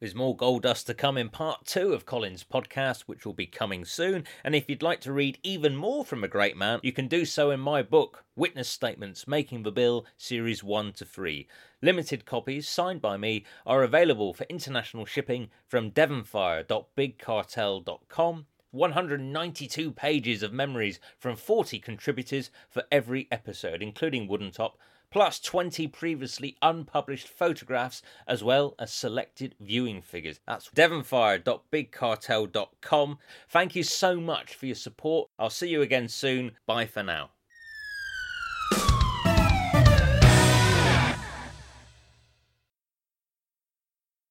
There's 0.00 0.14
more 0.14 0.36
gold 0.36 0.62
dust 0.62 0.86
to 0.86 0.94
come 0.94 1.18
in 1.18 1.28
part 1.28 1.66
two 1.66 1.92
of 1.92 2.06
Colin's 2.06 2.44
podcast, 2.44 3.02
which 3.02 3.26
will 3.26 3.32
be 3.32 3.46
coming 3.46 3.84
soon. 3.84 4.22
And 4.44 4.54
if 4.54 4.68
you'd 4.68 4.80
like 4.80 5.00
to 5.00 5.12
read 5.12 5.40
even 5.42 5.74
more 5.74 6.04
from 6.04 6.22
a 6.22 6.28
great 6.28 6.56
man, 6.56 6.78
you 6.84 6.92
can 6.92 7.08
do 7.08 7.24
so 7.24 7.50
in 7.50 7.58
my 7.58 7.82
book, 7.82 8.22
Witness 8.36 8.68
Statements 8.68 9.26
Making 9.26 9.64
the 9.64 9.72
Bill, 9.72 10.06
Series 10.16 10.62
1 10.62 10.92
to 10.92 11.04
3. 11.04 11.48
Limited 11.82 12.24
copies, 12.24 12.68
signed 12.68 13.02
by 13.02 13.16
me, 13.16 13.44
are 13.66 13.82
available 13.82 14.32
for 14.32 14.44
international 14.44 15.04
shipping 15.04 15.50
from 15.66 15.90
devonfire.bigcartel.com. 15.90 18.46
192 18.70 19.90
pages 19.90 20.42
of 20.44 20.52
memories 20.52 21.00
from 21.18 21.34
40 21.34 21.80
contributors 21.80 22.52
for 22.70 22.84
every 22.92 23.26
episode, 23.32 23.82
including 23.82 24.28
Woodentop 24.28 24.74
plus 25.10 25.40
20 25.40 25.88
previously 25.88 26.56
unpublished 26.62 27.26
photographs, 27.28 28.02
as 28.26 28.44
well 28.44 28.74
as 28.78 28.92
selected 28.92 29.54
viewing 29.60 30.02
figures. 30.02 30.40
That's 30.46 30.68
devonfire.bigcartel.com. 30.70 33.18
Thank 33.48 33.76
you 33.76 33.82
so 33.82 34.20
much 34.20 34.54
for 34.54 34.66
your 34.66 34.74
support. 34.74 35.30
I'll 35.38 35.48
see 35.50 35.68
you 35.68 35.82
again 35.82 36.08
soon. 36.08 36.52
Bye 36.66 36.86
for 36.86 37.02
now. 37.02 37.30